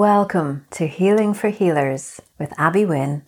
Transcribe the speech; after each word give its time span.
Welcome 0.00 0.64
to 0.70 0.86
Healing 0.86 1.34
for 1.34 1.50
Healers 1.50 2.22
with 2.38 2.58
Abby 2.58 2.86
Wynne 2.86 3.26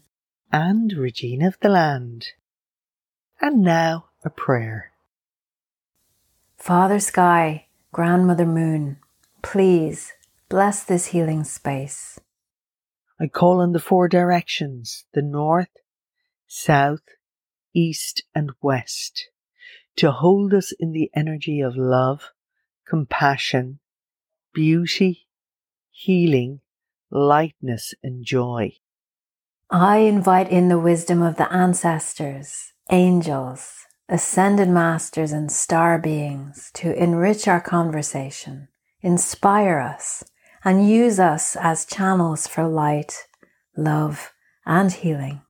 and 0.50 0.90
Regina 0.90 1.48
of 1.48 1.58
the 1.60 1.68
Land. 1.68 2.28
And 3.42 3.60
now 3.60 4.06
a 4.24 4.30
prayer. 4.30 4.92
Father 6.56 6.98
Sky, 6.98 7.66
Grandmother 7.92 8.46
Moon, 8.46 8.96
please 9.42 10.14
bless 10.48 10.82
this 10.82 11.08
healing 11.08 11.44
space. 11.44 12.18
I 13.20 13.26
call 13.26 13.60
on 13.60 13.72
the 13.72 13.78
four 13.78 14.08
directions 14.08 15.04
the 15.12 15.20
north, 15.20 15.76
south, 16.46 17.04
east, 17.74 18.22
and 18.34 18.50
west 18.62 19.28
to 19.96 20.10
hold 20.10 20.54
us 20.54 20.72
in 20.80 20.92
the 20.92 21.10
energy 21.14 21.60
of 21.60 21.76
love, 21.76 22.30
compassion, 22.88 23.78
beauty, 24.54 25.28
healing, 25.90 26.61
lightness, 27.12 27.94
and 28.02 28.24
joy. 28.24 28.72
I 29.70 29.98
invite 29.98 30.50
in 30.50 30.68
the 30.68 30.78
wisdom 30.78 31.22
of 31.22 31.36
the 31.36 31.50
ancestors, 31.52 32.72
angels, 32.90 33.72
ascended 34.08 34.68
masters, 34.68 35.32
and 35.32 35.50
star 35.50 35.98
beings 35.98 36.70
to 36.74 36.92
enrich 36.94 37.46
our 37.46 37.60
conversation, 37.60 38.68
inspire 39.00 39.78
us, 39.78 40.24
and 40.64 40.88
use 40.88 41.18
us 41.20 41.56
as 41.56 41.84
channels 41.84 42.46
for 42.46 42.66
light, 42.66 43.26
love, 43.76 44.32
and 44.66 44.92
healing. 44.92 45.42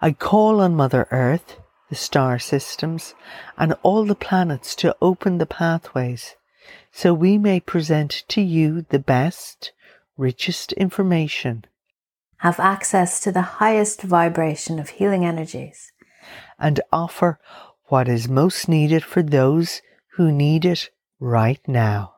I 0.00 0.12
call 0.12 0.60
on 0.60 0.74
Mother 0.74 1.06
Earth, 1.10 1.56
the 1.88 1.96
star 1.96 2.38
systems, 2.38 3.14
and 3.58 3.74
all 3.82 4.04
the 4.04 4.14
planets 4.14 4.74
to 4.76 4.96
open 5.02 5.38
the 5.38 5.46
pathways 5.46 6.36
so 6.92 7.14
we 7.14 7.38
may 7.38 7.60
present 7.60 8.24
to 8.28 8.40
you 8.40 8.86
the 8.90 8.98
best, 8.98 9.72
richest 10.20 10.72
information. 10.74 11.64
Have 12.38 12.60
access 12.60 13.20
to 13.20 13.32
the 13.32 13.58
highest 13.60 14.02
vibration 14.02 14.78
of 14.78 14.90
healing 14.90 15.24
energies. 15.24 15.92
And 16.58 16.80
offer 16.92 17.40
what 17.86 18.06
is 18.06 18.28
most 18.28 18.68
needed 18.68 19.02
for 19.02 19.22
those 19.22 19.80
who 20.16 20.30
need 20.30 20.64
it 20.64 20.90
right 21.18 21.60
now. 21.66 22.14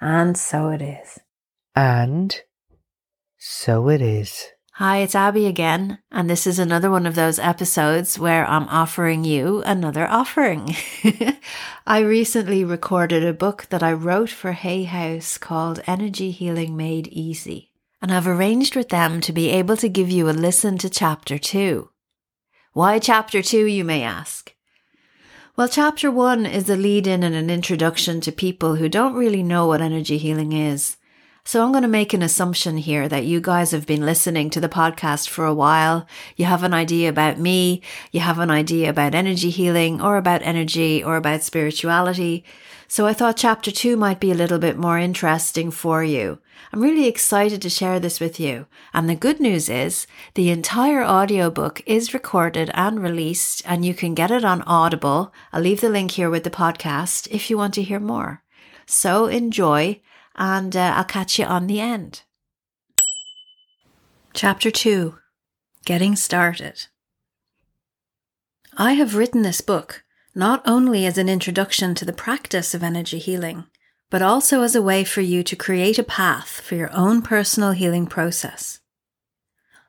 And 0.00 0.36
so 0.36 0.68
it 0.68 0.82
is. 0.82 1.18
And 1.74 2.38
so 3.38 3.88
it 3.88 4.02
is. 4.02 4.48
Hi, 4.84 4.96
it's 4.96 5.14
Abby 5.14 5.46
again, 5.46 6.00
and 6.10 6.28
this 6.28 6.44
is 6.44 6.58
another 6.58 6.90
one 6.90 7.06
of 7.06 7.14
those 7.14 7.38
episodes 7.38 8.18
where 8.18 8.44
I'm 8.44 8.66
offering 8.68 9.22
you 9.22 9.62
another 9.64 10.08
offering. 10.08 10.74
I 11.86 12.00
recently 12.00 12.64
recorded 12.64 13.24
a 13.24 13.32
book 13.32 13.68
that 13.70 13.84
I 13.84 13.92
wrote 13.92 14.30
for 14.30 14.50
Hay 14.50 14.82
House 14.82 15.38
called 15.38 15.84
Energy 15.86 16.32
Healing 16.32 16.76
Made 16.76 17.06
Easy, 17.12 17.70
and 18.00 18.10
I've 18.10 18.26
arranged 18.26 18.74
with 18.74 18.88
them 18.88 19.20
to 19.20 19.32
be 19.32 19.50
able 19.50 19.76
to 19.76 19.88
give 19.88 20.10
you 20.10 20.28
a 20.28 20.32
listen 20.32 20.78
to 20.78 20.90
chapter 20.90 21.38
two. 21.38 21.90
Why 22.72 22.98
chapter 22.98 23.40
two, 23.40 23.66
you 23.66 23.84
may 23.84 24.02
ask? 24.02 24.52
Well, 25.54 25.68
chapter 25.68 26.10
one 26.10 26.44
is 26.44 26.68
a 26.68 26.74
lead 26.74 27.06
in 27.06 27.22
and 27.22 27.36
an 27.36 27.50
introduction 27.50 28.20
to 28.22 28.32
people 28.32 28.74
who 28.74 28.88
don't 28.88 29.14
really 29.14 29.44
know 29.44 29.68
what 29.68 29.80
energy 29.80 30.18
healing 30.18 30.52
is 30.52 30.96
so 31.44 31.62
I'm 31.64 31.72
going 31.72 31.82
to 31.82 31.88
make 31.88 32.14
an 32.14 32.22
assumption 32.22 32.76
here 32.76 33.08
that 33.08 33.24
you 33.24 33.40
guys 33.40 33.72
have 33.72 33.84
been 33.84 34.06
listening 34.06 34.48
to 34.50 34.60
the 34.60 34.68
podcast 34.68 35.28
for 35.28 35.44
a 35.44 35.52
while. 35.54 36.06
You 36.36 36.44
have 36.44 36.62
an 36.62 36.72
idea 36.72 37.08
about 37.08 37.38
me. 37.38 37.82
You 38.12 38.20
have 38.20 38.38
an 38.38 38.50
idea 38.50 38.88
about 38.88 39.14
energy 39.14 39.50
healing 39.50 40.00
or 40.00 40.16
about 40.16 40.42
energy 40.42 41.02
or 41.02 41.16
about 41.16 41.42
spirituality. 41.42 42.44
So 42.86 43.06
I 43.06 43.12
thought 43.12 43.36
chapter 43.36 43.72
two 43.72 43.96
might 43.96 44.20
be 44.20 44.30
a 44.30 44.36
little 44.36 44.60
bit 44.60 44.76
more 44.76 44.98
interesting 44.98 45.72
for 45.72 46.04
you. 46.04 46.38
I'm 46.72 46.80
really 46.80 47.08
excited 47.08 47.60
to 47.62 47.70
share 47.70 47.98
this 47.98 48.20
with 48.20 48.38
you. 48.38 48.66
And 48.94 49.10
the 49.10 49.16
good 49.16 49.40
news 49.40 49.68
is 49.68 50.06
the 50.34 50.50
entire 50.50 51.02
audiobook 51.02 51.82
is 51.86 52.14
recorded 52.14 52.70
and 52.72 53.02
released 53.02 53.62
and 53.66 53.84
you 53.84 53.94
can 53.94 54.14
get 54.14 54.30
it 54.30 54.44
on 54.44 54.62
Audible. 54.62 55.32
I'll 55.52 55.62
leave 55.62 55.80
the 55.80 55.88
link 55.88 56.12
here 56.12 56.30
with 56.30 56.44
the 56.44 56.50
podcast 56.50 57.26
if 57.32 57.50
you 57.50 57.58
want 57.58 57.74
to 57.74 57.82
hear 57.82 57.98
more. 57.98 58.42
So 58.86 59.26
enjoy 59.26 60.00
and 60.36 60.76
uh, 60.76 60.94
I'll 60.96 61.04
catch 61.04 61.38
you 61.38 61.44
on 61.44 61.66
the 61.66 61.80
end. 61.80 62.22
Chapter 64.32 64.70
2 64.70 65.14
Getting 65.84 66.16
Started. 66.16 66.86
I 68.76 68.92
have 68.92 69.16
written 69.16 69.42
this 69.42 69.60
book 69.60 70.04
not 70.34 70.62
only 70.64 71.04
as 71.04 71.18
an 71.18 71.28
introduction 71.28 71.94
to 71.94 72.04
the 72.04 72.12
practice 72.12 72.74
of 72.74 72.82
energy 72.82 73.18
healing, 73.18 73.64
but 74.08 74.22
also 74.22 74.62
as 74.62 74.74
a 74.74 74.82
way 74.82 75.04
for 75.04 75.20
you 75.20 75.42
to 75.42 75.56
create 75.56 75.98
a 75.98 76.02
path 76.02 76.60
for 76.60 76.74
your 76.74 76.90
own 76.92 77.20
personal 77.20 77.72
healing 77.72 78.06
process. 78.06 78.80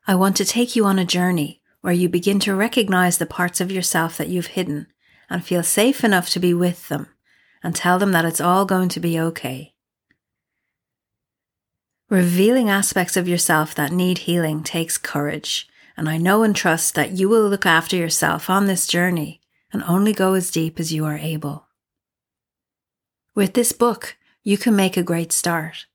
I 0.06 0.16
want 0.16 0.36
to 0.38 0.46
take 0.46 0.76
you 0.76 0.86
on 0.86 1.00
a 1.00 1.06
journey 1.06 1.62
where 1.82 1.94
you 1.94 2.10
begin 2.10 2.40
to 2.42 2.56
recognize 2.56 3.18
the 3.18 3.26
parts 3.26 3.62
of 3.62 3.72
yourself 3.72 4.18
that 4.18 4.30
you've 4.30 4.48
hidden 4.48 4.88
and 5.30 5.46
feel 5.46 5.64
safe 5.64 6.04
enough 6.04 6.30
to 6.30 6.40
be 6.40 6.54
with 6.54 6.90
them 6.90 7.08
and 7.62 7.76
tell 7.76 8.00
them 8.00 8.12
that 8.12 8.26
it's 8.26 8.42
all 8.42 8.66
going 8.66 8.90
to 8.90 9.00
be 9.00 9.20
okay. 9.20 9.73
Revealing 12.14 12.70
aspects 12.70 13.18
of 13.18 13.28
yourself 13.28 13.74
that 13.74 13.92
need 13.92 14.20
healing 14.20 14.62
takes 14.62 15.00
courage, 15.00 15.68
and 15.98 16.08
I 16.08 16.20
know 16.20 16.44
and 16.44 16.56
trust 16.56 16.94
that 16.94 17.14
you 17.14 17.28
will 17.28 17.50
look 17.50 17.66
after 17.66 17.96
yourself 17.96 18.52
on 18.52 18.68
this 18.68 18.86
journey 18.86 19.42
and 19.72 19.82
only 19.86 20.14
go 20.14 20.36
as 20.36 20.52
deep 20.52 20.80
as 20.80 20.94
you 20.94 21.06
are 21.06 21.18
able. 21.18 21.70
With 23.34 23.56
this 23.56 23.72
book, 23.72 24.16
you 24.44 24.60
can 24.60 24.76
make 24.76 24.96
a 24.96 25.02
great 25.02 25.32
start, 25.32 25.88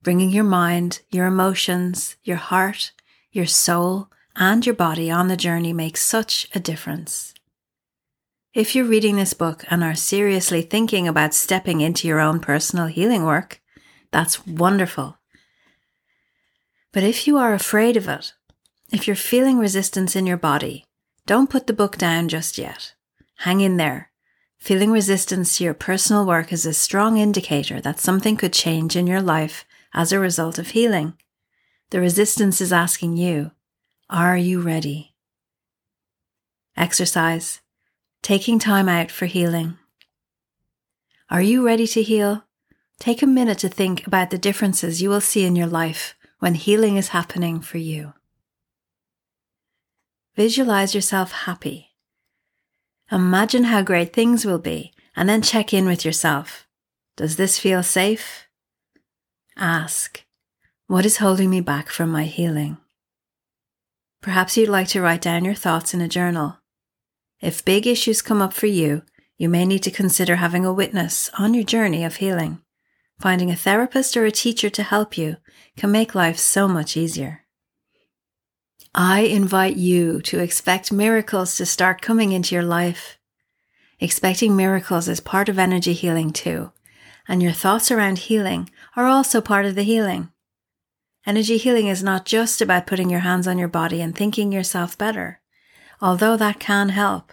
bringing 0.00 0.30
your 0.30 0.44
mind, 0.44 1.00
your 1.10 1.26
emotions, 1.26 2.14
your 2.22 2.36
heart, 2.36 2.92
your 3.32 3.46
soul, 3.46 4.12
and 4.36 4.64
your 4.64 4.76
body 4.76 5.10
on 5.10 5.26
the 5.26 5.36
journey 5.36 5.72
makes 5.72 6.02
such 6.02 6.48
a 6.54 6.60
difference. 6.60 7.34
If 8.52 8.76
you're 8.76 8.84
reading 8.84 9.16
this 9.16 9.34
book 9.34 9.64
and 9.72 9.82
are 9.82 9.96
seriously 9.96 10.62
thinking 10.62 11.08
about 11.08 11.34
stepping 11.34 11.80
into 11.80 12.06
your 12.06 12.20
own 12.20 12.38
personal 12.38 12.86
healing 12.86 13.24
work, 13.24 13.60
that's 14.12 14.46
wonderful. 14.46 15.18
But 16.94 17.02
if 17.02 17.26
you 17.26 17.36
are 17.38 17.52
afraid 17.52 17.96
of 17.96 18.06
it, 18.06 18.34
if 18.92 19.08
you're 19.08 19.16
feeling 19.16 19.58
resistance 19.58 20.14
in 20.14 20.26
your 20.26 20.36
body, 20.36 20.84
don't 21.26 21.50
put 21.50 21.66
the 21.66 21.72
book 21.72 21.98
down 21.98 22.28
just 22.28 22.56
yet. 22.56 22.94
Hang 23.38 23.60
in 23.60 23.78
there. 23.78 24.12
Feeling 24.60 24.92
resistance 24.92 25.58
to 25.58 25.64
your 25.64 25.74
personal 25.74 26.24
work 26.24 26.52
is 26.52 26.64
a 26.64 26.72
strong 26.72 27.18
indicator 27.18 27.80
that 27.80 27.98
something 27.98 28.36
could 28.36 28.52
change 28.52 28.94
in 28.94 29.08
your 29.08 29.20
life 29.20 29.64
as 29.92 30.12
a 30.12 30.20
result 30.20 30.56
of 30.56 30.68
healing. 30.68 31.14
The 31.90 32.00
resistance 32.00 32.60
is 32.60 32.72
asking 32.72 33.16
you, 33.16 33.50
are 34.08 34.36
you 34.36 34.60
ready? 34.60 35.16
Exercise. 36.76 37.60
Taking 38.22 38.60
time 38.60 38.88
out 38.88 39.10
for 39.10 39.26
healing. 39.26 39.78
Are 41.28 41.42
you 41.42 41.66
ready 41.66 41.88
to 41.88 42.04
heal? 42.04 42.44
Take 43.00 43.20
a 43.20 43.26
minute 43.26 43.58
to 43.58 43.68
think 43.68 44.06
about 44.06 44.30
the 44.30 44.38
differences 44.38 45.02
you 45.02 45.08
will 45.08 45.20
see 45.20 45.44
in 45.44 45.56
your 45.56 45.66
life 45.66 46.14
when 46.44 46.54
healing 46.56 46.98
is 46.98 47.08
happening 47.08 47.58
for 47.58 47.78
you. 47.78 48.12
Visualize 50.36 50.94
yourself 50.94 51.32
happy. 51.32 51.94
Imagine 53.10 53.64
how 53.64 53.80
great 53.80 54.12
things 54.12 54.44
will 54.44 54.58
be 54.58 54.92
and 55.16 55.26
then 55.26 55.40
check 55.40 55.72
in 55.72 55.86
with 55.86 56.04
yourself. 56.04 56.66
Does 57.16 57.36
this 57.36 57.58
feel 57.58 57.82
safe? 57.82 58.46
Ask, 59.56 60.26
what 60.86 61.06
is 61.06 61.16
holding 61.16 61.48
me 61.48 61.62
back 61.62 61.88
from 61.88 62.10
my 62.10 62.24
healing? 62.24 62.76
Perhaps 64.20 64.58
you'd 64.58 64.68
like 64.68 64.88
to 64.88 65.00
write 65.00 65.22
down 65.22 65.46
your 65.46 65.54
thoughts 65.54 65.94
in 65.94 66.02
a 66.02 66.08
journal. 66.08 66.58
If 67.40 67.64
big 67.64 67.86
issues 67.86 68.20
come 68.20 68.42
up 68.42 68.52
for 68.52 68.66
you, 68.66 69.00
you 69.38 69.48
may 69.48 69.64
need 69.64 69.82
to 69.84 69.90
consider 69.90 70.36
having 70.36 70.66
a 70.66 70.74
witness 70.74 71.30
on 71.38 71.54
your 71.54 71.64
journey 71.64 72.04
of 72.04 72.16
healing. 72.16 72.60
Finding 73.18 73.50
a 73.50 73.56
therapist 73.56 74.14
or 74.14 74.26
a 74.26 74.30
teacher 74.30 74.68
to 74.68 74.82
help 74.82 75.16
you 75.16 75.38
can 75.76 75.90
make 75.90 76.14
life 76.14 76.38
so 76.38 76.68
much 76.68 76.96
easier. 76.96 77.44
I 78.94 79.20
invite 79.20 79.76
you 79.76 80.20
to 80.22 80.38
expect 80.38 80.92
miracles 80.92 81.56
to 81.56 81.66
start 81.66 82.00
coming 82.00 82.32
into 82.32 82.54
your 82.54 82.64
life. 82.64 83.18
Expecting 83.98 84.54
miracles 84.54 85.08
is 85.08 85.20
part 85.20 85.48
of 85.48 85.58
energy 85.58 85.92
healing 85.92 86.32
too, 86.32 86.70
and 87.26 87.42
your 87.42 87.52
thoughts 87.52 87.90
around 87.90 88.18
healing 88.18 88.70
are 88.96 89.06
also 89.06 89.40
part 89.40 89.66
of 89.66 89.74
the 89.74 89.82
healing. 89.82 90.30
Energy 91.26 91.56
healing 91.56 91.88
is 91.88 92.02
not 92.02 92.26
just 92.26 92.60
about 92.60 92.86
putting 92.86 93.10
your 93.10 93.20
hands 93.20 93.48
on 93.48 93.58
your 93.58 93.68
body 93.68 94.00
and 94.00 94.14
thinking 94.14 94.52
yourself 94.52 94.96
better, 94.96 95.40
although 96.00 96.36
that 96.36 96.60
can 96.60 96.90
help. 96.90 97.32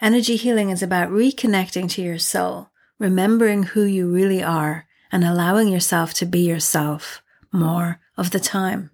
Energy 0.00 0.36
healing 0.36 0.70
is 0.70 0.82
about 0.82 1.10
reconnecting 1.10 1.88
to 1.90 2.02
your 2.02 2.18
soul 2.18 2.70
remembering 2.98 3.62
who 3.62 3.84
you 3.84 4.08
really 4.08 4.42
are 4.42 4.86
and 5.10 5.24
allowing 5.24 5.68
yourself 5.68 6.14
to 6.14 6.26
be 6.26 6.40
yourself 6.40 7.22
more 7.52 8.00
of 8.16 8.30
the 8.30 8.40
time. 8.40 8.90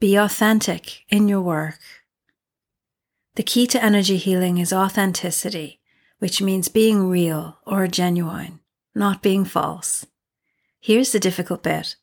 Be 0.00 0.16
authentic 0.16 1.04
in 1.08 1.28
your 1.28 1.40
work. 1.40 1.78
The 3.36 3.42
key 3.42 3.66
to 3.68 3.82
energy 3.82 4.16
healing 4.16 4.58
is 4.58 4.72
authenticity, 4.72 5.80
which 6.18 6.40
means 6.40 6.68
being 6.68 7.08
real 7.08 7.58
or 7.66 7.86
genuine, 7.88 8.60
not 8.94 9.22
being 9.22 9.44
false. 9.44 10.06
Here's 10.80 11.12
the 11.12 11.20
difficult 11.20 11.62
bit 11.62 11.96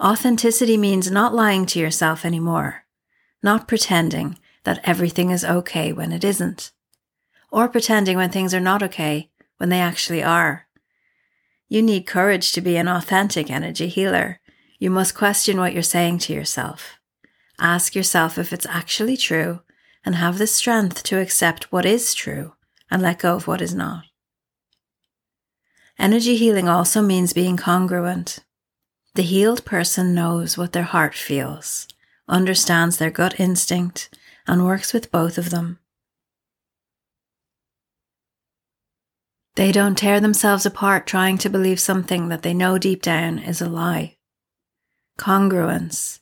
authenticity 0.00 0.76
means 0.76 1.10
not 1.10 1.34
lying 1.34 1.64
to 1.66 1.78
yourself 1.78 2.24
anymore, 2.24 2.84
not 3.42 3.68
pretending 3.68 4.38
that 4.64 4.80
everything 4.84 5.30
is 5.30 5.44
okay 5.44 5.92
when 5.92 6.12
it 6.12 6.24
isn't, 6.24 6.72
or 7.50 7.68
pretending 7.68 8.16
when 8.16 8.30
things 8.30 8.52
are 8.52 8.60
not 8.60 8.82
okay 8.82 9.30
when 9.58 9.68
they 9.68 9.80
actually 9.80 10.22
are. 10.22 10.66
You 11.72 11.80
need 11.80 12.06
courage 12.06 12.52
to 12.52 12.60
be 12.60 12.76
an 12.76 12.86
authentic 12.86 13.50
energy 13.50 13.88
healer. 13.88 14.40
You 14.78 14.90
must 14.90 15.14
question 15.14 15.56
what 15.56 15.72
you're 15.72 15.82
saying 15.82 16.18
to 16.18 16.34
yourself. 16.34 16.98
Ask 17.58 17.94
yourself 17.94 18.36
if 18.36 18.52
it's 18.52 18.66
actually 18.66 19.16
true 19.16 19.62
and 20.04 20.16
have 20.16 20.36
the 20.36 20.46
strength 20.46 21.02
to 21.04 21.18
accept 21.18 21.72
what 21.72 21.86
is 21.86 22.12
true 22.12 22.52
and 22.90 23.00
let 23.00 23.20
go 23.20 23.36
of 23.36 23.46
what 23.46 23.62
is 23.62 23.74
not. 23.74 24.04
Energy 25.98 26.36
healing 26.36 26.68
also 26.68 27.00
means 27.00 27.32
being 27.32 27.56
congruent. 27.56 28.40
The 29.14 29.22
healed 29.22 29.64
person 29.64 30.14
knows 30.14 30.58
what 30.58 30.74
their 30.74 30.82
heart 30.82 31.14
feels, 31.14 31.88
understands 32.28 32.98
their 32.98 33.10
gut 33.10 33.40
instinct, 33.40 34.14
and 34.46 34.66
works 34.66 34.92
with 34.92 35.10
both 35.10 35.38
of 35.38 35.48
them. 35.48 35.78
They 39.54 39.70
don't 39.70 39.98
tear 39.98 40.18
themselves 40.18 40.64
apart 40.64 41.06
trying 41.06 41.38
to 41.38 41.50
believe 41.50 41.78
something 41.78 42.28
that 42.28 42.42
they 42.42 42.54
know 42.54 42.78
deep 42.78 43.02
down 43.02 43.38
is 43.38 43.60
a 43.60 43.68
lie. 43.68 44.16
Congruence. 45.18 46.20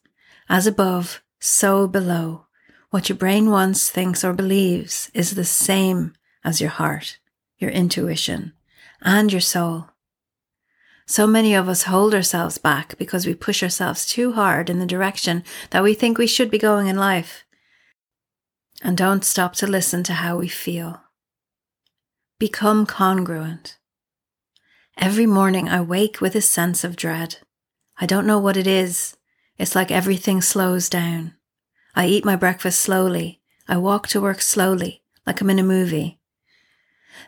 As 0.48 0.66
above, 0.66 1.22
so 1.38 1.86
below. 1.86 2.46
What 2.90 3.08
your 3.08 3.16
brain 3.16 3.50
wants, 3.50 3.88
thinks, 3.88 4.24
or 4.24 4.32
believes 4.32 5.10
is 5.14 5.32
the 5.36 5.44
same 5.44 6.14
as 6.44 6.60
your 6.60 6.70
heart, 6.70 7.18
your 7.58 7.70
intuition, 7.70 8.52
and 9.00 9.32
your 9.32 9.40
soul. 9.40 9.90
So 11.06 11.26
many 11.26 11.54
of 11.54 11.68
us 11.68 11.84
hold 11.84 12.14
ourselves 12.14 12.58
back 12.58 12.98
because 12.98 13.26
we 13.26 13.34
push 13.34 13.62
ourselves 13.62 14.06
too 14.06 14.32
hard 14.32 14.68
in 14.68 14.80
the 14.80 14.86
direction 14.86 15.44
that 15.70 15.84
we 15.84 15.94
think 15.94 16.18
we 16.18 16.26
should 16.26 16.50
be 16.50 16.58
going 16.58 16.88
in 16.88 16.96
life 16.96 17.44
and 18.82 18.96
don't 18.96 19.24
stop 19.24 19.54
to 19.54 19.66
listen 19.66 20.02
to 20.04 20.14
how 20.14 20.36
we 20.36 20.48
feel. 20.48 21.02
Become 22.40 22.86
congruent. 22.86 23.76
Every 24.96 25.26
morning 25.26 25.68
I 25.68 25.82
wake 25.82 26.22
with 26.22 26.34
a 26.34 26.40
sense 26.40 26.84
of 26.84 26.96
dread. 26.96 27.36
I 27.98 28.06
don't 28.06 28.26
know 28.26 28.38
what 28.38 28.56
it 28.56 28.66
is. 28.66 29.14
It's 29.58 29.74
like 29.74 29.90
everything 29.90 30.40
slows 30.40 30.88
down. 30.88 31.34
I 31.94 32.06
eat 32.06 32.24
my 32.24 32.36
breakfast 32.36 32.80
slowly. 32.80 33.42
I 33.68 33.76
walk 33.76 34.08
to 34.08 34.22
work 34.22 34.40
slowly, 34.40 35.02
like 35.26 35.42
I'm 35.42 35.50
in 35.50 35.58
a 35.58 35.62
movie. 35.62 36.18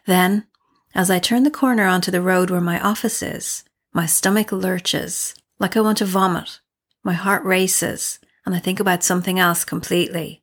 Then, 0.07 0.47
as 0.95 1.11
I 1.11 1.19
turn 1.19 1.43
the 1.43 1.51
corner 1.51 1.85
onto 1.85 2.11
the 2.11 2.23
road 2.23 2.49
where 2.49 2.63
my 2.63 2.81
office 2.81 3.23
is, 3.23 3.65
my 3.93 4.07
stomach 4.07 4.51
lurches, 4.51 5.35
like 5.59 5.77
I 5.77 5.83
want 5.83 5.99
to 5.99 6.07
vomit. 6.07 6.61
My 7.05 7.13
heart 7.13 7.45
races, 7.45 8.19
and 8.47 8.55
I 8.55 8.61
think 8.61 8.81
about 8.81 9.05
something 9.05 9.39
else 9.39 9.63
completely. 9.63 10.43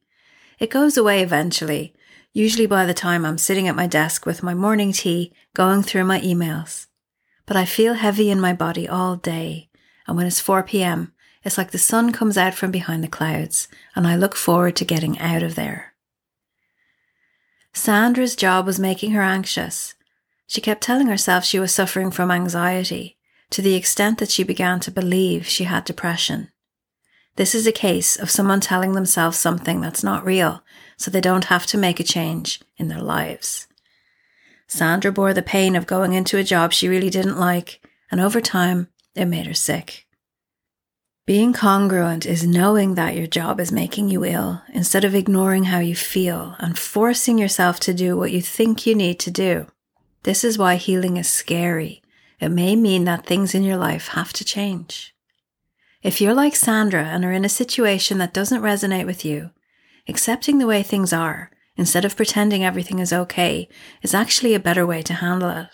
It 0.59 0.69
goes 0.69 0.95
away 0.95 1.23
eventually, 1.23 1.95
usually 2.33 2.65
by 2.65 2.85
the 2.85 2.93
time 2.93 3.25
I'm 3.25 3.37
sitting 3.37 3.67
at 3.67 3.75
my 3.75 3.87
desk 3.87 4.25
with 4.25 4.43
my 4.43 4.53
morning 4.53 4.91
tea, 4.91 5.33
going 5.55 5.83
through 5.83 6.05
my 6.05 6.19
emails. 6.21 6.87
But 7.45 7.57
I 7.57 7.65
feel 7.65 7.95
heavy 7.95 8.29
in 8.29 8.39
my 8.39 8.53
body 8.53 8.87
all 8.87 9.15
day, 9.15 9.69
and 10.07 10.15
when 10.15 10.27
it's 10.27 10.39
4 10.39 10.63
pm, 10.63 11.13
it's 11.43 11.57
like 11.57 11.71
the 11.71 11.77
sun 11.77 12.11
comes 12.11 12.37
out 12.37 12.53
from 12.53 12.69
behind 12.69 13.03
the 13.03 13.07
clouds, 13.07 13.67
and 13.95 14.05
I 14.05 14.15
look 14.15 14.35
forward 14.35 14.75
to 14.75 14.85
getting 14.85 15.17
out 15.19 15.41
of 15.41 15.55
there. 15.55 15.93
Sandra's 17.73 18.35
job 18.35 18.65
was 18.65 18.79
making 18.79 19.11
her 19.11 19.21
anxious. 19.21 19.95
She 20.47 20.61
kept 20.61 20.81
telling 20.81 21.07
herself 21.07 21.45
she 21.45 21.59
was 21.59 21.73
suffering 21.73 22.11
from 22.11 22.31
anxiety, 22.31 23.17
to 23.51 23.61
the 23.61 23.75
extent 23.75 24.19
that 24.19 24.31
she 24.31 24.43
began 24.43 24.79
to 24.81 24.91
believe 24.91 25.47
she 25.47 25.63
had 25.63 25.85
depression. 25.85 26.49
This 27.39 27.55
is 27.55 27.65
a 27.65 27.71
case 27.71 28.17
of 28.17 28.29
someone 28.29 28.59
telling 28.59 28.91
themselves 28.91 29.37
something 29.37 29.79
that's 29.79 30.03
not 30.03 30.25
real, 30.25 30.61
so 30.97 31.09
they 31.09 31.21
don't 31.21 31.45
have 31.45 31.65
to 31.67 31.77
make 31.77 32.01
a 32.01 32.03
change 32.03 32.59
in 32.75 32.89
their 32.89 33.01
lives. 33.01 33.65
Sandra 34.67 35.09
bore 35.09 35.33
the 35.33 35.41
pain 35.41 35.77
of 35.77 35.87
going 35.87 36.11
into 36.11 36.37
a 36.37 36.43
job 36.43 36.73
she 36.73 36.89
really 36.89 37.09
didn't 37.09 37.39
like, 37.39 37.79
and 38.11 38.19
over 38.19 38.41
time, 38.41 38.89
it 39.15 39.23
made 39.23 39.47
her 39.47 39.53
sick. 39.53 40.05
Being 41.25 41.53
congruent 41.53 42.25
is 42.25 42.45
knowing 42.45 42.95
that 42.95 43.15
your 43.15 43.25
job 43.25 43.61
is 43.61 43.71
making 43.71 44.09
you 44.09 44.25
ill 44.25 44.61
instead 44.73 45.05
of 45.05 45.15
ignoring 45.15 45.63
how 45.63 45.79
you 45.79 45.95
feel 45.95 46.57
and 46.59 46.77
forcing 46.77 47.37
yourself 47.37 47.79
to 47.79 47.93
do 47.93 48.17
what 48.17 48.33
you 48.33 48.41
think 48.41 48.85
you 48.85 48.95
need 48.95 49.17
to 49.19 49.31
do. 49.31 49.65
This 50.23 50.43
is 50.43 50.57
why 50.57 50.75
healing 50.75 51.15
is 51.15 51.29
scary. 51.29 52.01
It 52.41 52.49
may 52.49 52.75
mean 52.75 53.05
that 53.05 53.25
things 53.25 53.55
in 53.55 53.63
your 53.63 53.77
life 53.77 54.09
have 54.09 54.33
to 54.33 54.43
change. 54.43 55.15
If 56.01 56.21
you're 56.21 56.33
like 56.33 56.55
Sandra 56.55 57.03
and 57.03 57.25
are 57.25 57.31
in 57.33 57.43
a 57.43 57.49
situation 57.49 58.19
that 58.19 58.33
doesn't 58.33 58.61
resonate 58.61 59.05
with 59.05 59.25
you, 59.25 59.51
accepting 60.07 60.57
the 60.57 60.67
way 60.67 60.81
things 60.81 61.11
are 61.11 61.51
instead 61.75 62.05
of 62.05 62.15
pretending 62.15 62.63
everything 62.63 62.99
is 62.99 63.11
okay 63.11 63.67
is 64.01 64.13
actually 64.13 64.53
a 64.53 64.59
better 64.59 64.85
way 64.87 65.01
to 65.01 65.15
handle 65.15 65.49
it. 65.49 65.67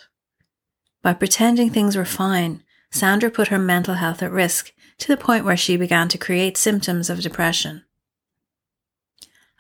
By 1.03 1.13
pretending 1.13 1.69
things 1.69 1.95
were 1.95 2.05
fine, 2.05 2.63
Sandra 2.89 3.29
put 3.29 3.49
her 3.49 3.59
mental 3.59 3.95
health 3.95 4.23
at 4.23 4.31
risk 4.31 4.71
to 4.97 5.07
the 5.07 5.17
point 5.17 5.45
where 5.45 5.57
she 5.57 5.77
began 5.77 6.07
to 6.07 6.17
create 6.17 6.57
symptoms 6.57 7.09
of 7.09 7.21
depression. 7.21 7.83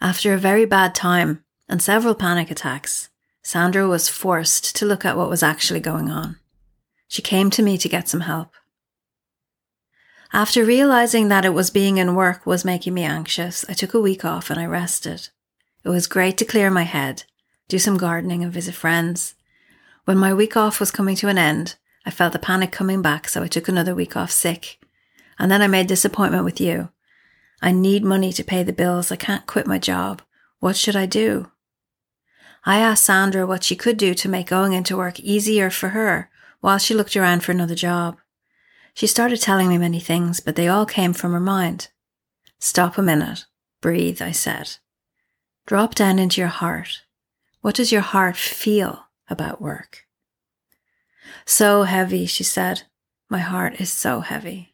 After 0.01 0.33
a 0.33 0.37
very 0.37 0.65
bad 0.65 0.95
time 0.95 1.43
and 1.69 1.81
several 1.81 2.15
panic 2.15 2.49
attacks, 2.49 3.09
Sandra 3.43 3.87
was 3.87 4.09
forced 4.09 4.75
to 4.77 4.85
look 4.85 5.05
at 5.05 5.17
what 5.17 5.29
was 5.29 5.43
actually 5.43 5.79
going 5.79 6.09
on. 6.09 6.37
She 7.07 7.21
came 7.21 7.51
to 7.51 7.61
me 7.61 7.77
to 7.77 7.89
get 7.89 8.09
some 8.09 8.21
help. 8.21 8.55
After 10.35 10.65
realizing 10.65 11.29
that 11.29 11.45
it 11.45 11.53
was 11.53 11.69
being 11.69 11.95
in 11.95 12.13
work 12.13 12.45
was 12.45 12.65
making 12.65 12.93
me 12.93 13.03
anxious, 13.03 13.63
I 13.69 13.73
took 13.73 13.93
a 13.93 14.01
week 14.01 14.25
off 14.25 14.49
and 14.49 14.59
I 14.59 14.65
rested. 14.65 15.29
It 15.85 15.87
was 15.87 16.07
great 16.07 16.37
to 16.39 16.43
clear 16.43 16.69
my 16.69 16.83
head, 16.83 17.23
do 17.69 17.79
some 17.79 17.95
gardening 17.95 18.43
and 18.43 18.51
visit 18.51 18.75
friends. 18.75 19.35
When 20.03 20.17
my 20.17 20.33
week 20.33 20.57
off 20.57 20.81
was 20.81 20.91
coming 20.91 21.15
to 21.15 21.29
an 21.29 21.37
end, 21.37 21.77
I 22.05 22.11
felt 22.11 22.33
the 22.33 22.39
panic 22.39 22.73
coming 22.73 23.01
back, 23.01 23.29
so 23.29 23.43
I 23.43 23.47
took 23.47 23.69
another 23.69 23.95
week 23.95 24.17
off 24.17 24.29
sick. 24.29 24.77
And 25.39 25.49
then 25.49 25.61
I 25.61 25.67
made 25.67 25.87
this 25.87 26.03
appointment 26.03 26.43
with 26.43 26.59
you. 26.59 26.89
I 27.61 27.71
need 27.71 28.03
money 28.03 28.33
to 28.33 28.43
pay 28.43 28.61
the 28.61 28.73
bills. 28.73 29.13
I 29.13 29.15
can't 29.15 29.47
quit 29.47 29.67
my 29.67 29.79
job. 29.79 30.21
What 30.59 30.75
should 30.75 30.97
I 30.97 31.05
do? 31.05 31.49
I 32.65 32.79
asked 32.79 33.05
Sandra 33.05 33.47
what 33.47 33.63
she 33.63 33.77
could 33.77 33.95
do 33.95 34.13
to 34.15 34.27
make 34.27 34.47
going 34.47 34.73
into 34.73 34.97
work 34.97 35.17
easier 35.21 35.69
for 35.69 35.89
her 35.89 36.29
while 36.59 36.77
she 36.77 36.93
looked 36.93 37.15
around 37.15 37.45
for 37.45 37.53
another 37.53 37.75
job. 37.75 38.17
She 38.95 39.07
started 39.07 39.41
telling 39.41 39.67
me 39.67 39.77
many 39.77 39.99
things, 39.99 40.39
but 40.39 40.55
they 40.55 40.69
all 40.69 40.85
came 40.85 41.11
from 41.11 41.33
her 41.33 41.39
mind. 41.39 41.89
Stop 42.59 42.97
a 42.97 43.01
minute. 43.01 43.45
Breathe, 43.81 44.21
I 44.21 44.31
said. 44.31 44.77
Drop 45.67 45.95
down 45.95 46.17
into 46.17 46.39
your 46.39 46.47
heart. 46.47 47.01
What 47.59 47.75
does 47.75 47.91
your 47.91 48.01
heart 48.01 48.37
feel 48.37 49.07
about 49.29 49.61
work? 49.61 50.05
So 51.45 51.83
heavy, 51.83 52.25
she 52.25 52.45
said. 52.45 52.83
My 53.29 53.39
heart 53.39 53.81
is 53.81 53.91
so 53.91 54.21
heavy. 54.21 54.73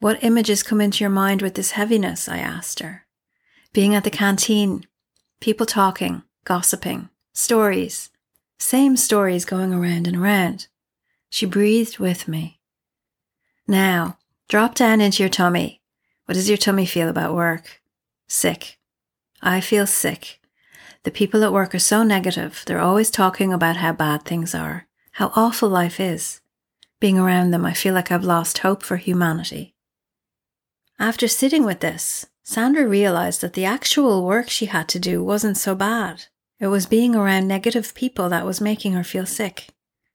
What 0.00 0.24
images 0.24 0.64
come 0.64 0.80
into 0.80 1.04
your 1.04 1.10
mind 1.10 1.42
with 1.42 1.54
this 1.54 1.72
heaviness? 1.72 2.28
I 2.28 2.38
asked 2.38 2.80
her. 2.80 3.06
Being 3.72 3.94
at 3.94 4.02
the 4.02 4.10
canteen, 4.10 4.84
people 5.40 5.64
talking, 5.64 6.24
gossiping, 6.44 7.08
stories, 7.34 8.10
same 8.58 8.96
stories 8.96 9.44
going 9.44 9.72
around 9.72 10.08
and 10.08 10.16
around. 10.16 10.66
She 11.30 11.46
breathed 11.46 12.00
with 12.00 12.26
me. 12.26 12.58
Now, 13.66 14.18
drop 14.48 14.74
down 14.74 15.00
into 15.00 15.22
your 15.22 15.30
tummy. 15.30 15.80
What 16.26 16.34
does 16.34 16.48
your 16.48 16.58
tummy 16.58 16.86
feel 16.86 17.08
about 17.08 17.34
work? 17.34 17.80
Sick. 18.28 18.78
I 19.42 19.60
feel 19.60 19.86
sick. 19.86 20.40
The 21.04 21.10
people 21.10 21.42
at 21.42 21.52
work 21.52 21.74
are 21.74 21.80
so 21.80 22.02
negative. 22.02 22.62
They're 22.66 22.80
always 22.80 23.10
talking 23.10 23.52
about 23.52 23.76
how 23.76 23.92
bad 23.92 24.24
things 24.24 24.54
are, 24.54 24.86
how 25.12 25.32
awful 25.34 25.68
life 25.68 25.98
is. 25.98 26.40
Being 27.00 27.18
around 27.18 27.50
them, 27.50 27.64
I 27.64 27.72
feel 27.72 27.94
like 27.94 28.12
I've 28.12 28.24
lost 28.24 28.58
hope 28.58 28.82
for 28.82 28.96
humanity. 28.96 29.74
After 30.98 31.26
sitting 31.26 31.64
with 31.64 31.80
this, 31.80 32.26
Sandra 32.44 32.86
realized 32.86 33.40
that 33.40 33.54
the 33.54 33.64
actual 33.64 34.24
work 34.24 34.48
she 34.48 34.66
had 34.66 34.88
to 34.90 35.00
do 35.00 35.22
wasn't 35.22 35.56
so 35.56 35.74
bad. 35.74 36.26
It 36.60 36.68
was 36.68 36.86
being 36.86 37.16
around 37.16 37.48
negative 37.48 37.94
people 37.94 38.28
that 38.28 38.46
was 38.46 38.60
making 38.60 38.92
her 38.92 39.02
feel 39.02 39.26
sick. 39.26 39.68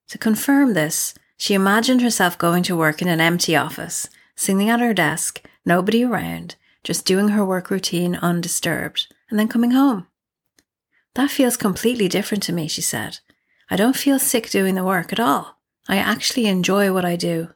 To 0.10 0.18
confirm 0.18 0.74
this, 0.74 1.13
she 1.38 1.53
imagined 1.53 2.01
herself 2.01 2.38
going 2.38 2.63
to 2.63 2.75
work 2.75 3.01
in 3.01 3.08
an 3.08 3.22
empty 3.22 3.56
office, 3.56 4.10
sitting 4.36 4.70
at 4.70 4.79
her 4.79 4.94
desk, 4.94 5.41
nobody 5.65 6.03
around, 6.03 6.56
just 6.84 7.06
doing 7.06 7.29
her 7.29 7.46
work 7.46 7.70
routine 7.70 8.15
undisturbed, 8.15 9.08
and 9.29 9.39
then 9.39 9.48
coming 9.48 9.72
home. 9.72 10.08
That 11.13 11.32
feels 11.32 11.58
completely 11.58 12.08
different 12.08 12.44
to 12.44 12.53
me, 12.53 12.67
she 12.67 12.82
said. 12.82 13.20
I 13.70 13.75
don't 13.75 13.96
feel 13.96 14.20
sick 14.20 14.50
doing 14.50 14.75
the 14.75 14.84
work 14.84 15.12
at 15.12 15.20
all. 15.20 15.58
I 15.88 15.98
actually 15.98 16.48
enjoy 16.48 16.91
what 16.91 17.06
I 17.06 17.15
do. 17.15 17.50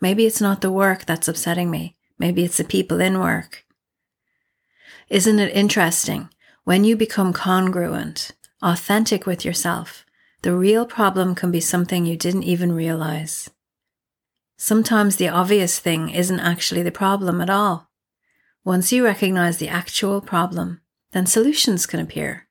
Maybe 0.00 0.26
it's 0.26 0.40
not 0.40 0.60
the 0.60 0.72
work 0.72 1.04
that's 1.04 1.28
upsetting 1.28 1.70
me. 1.70 1.96
Maybe 2.18 2.44
it's 2.44 2.56
the 2.56 2.64
people 2.64 3.00
in 3.00 3.18
work. 3.18 3.64
Isn't 5.08 5.38
it 5.38 5.54
interesting? 5.54 6.28
When 6.64 6.84
you 6.84 6.96
become 6.96 7.32
congruent, 7.32 8.32
authentic 8.62 9.26
with 9.26 9.44
yourself, 9.44 10.04
the 10.42 10.54
real 10.54 10.84
problem 10.84 11.34
can 11.34 11.50
be 11.50 11.60
something 11.60 12.04
you 12.04 12.16
didn't 12.16 12.42
even 12.42 12.72
realize. 12.72 13.48
Sometimes 14.56 15.16
the 15.16 15.28
obvious 15.28 15.78
thing 15.78 16.10
isn't 16.10 16.40
actually 16.40 16.82
the 16.82 16.92
problem 16.92 17.40
at 17.40 17.50
all. 17.50 17.90
Once 18.64 18.92
you 18.92 19.04
recognize 19.04 19.58
the 19.58 19.68
actual 19.68 20.20
problem, 20.20 20.80
then 21.12 21.26
solutions 21.26 21.86
can 21.86 22.00
appear. 22.00 22.46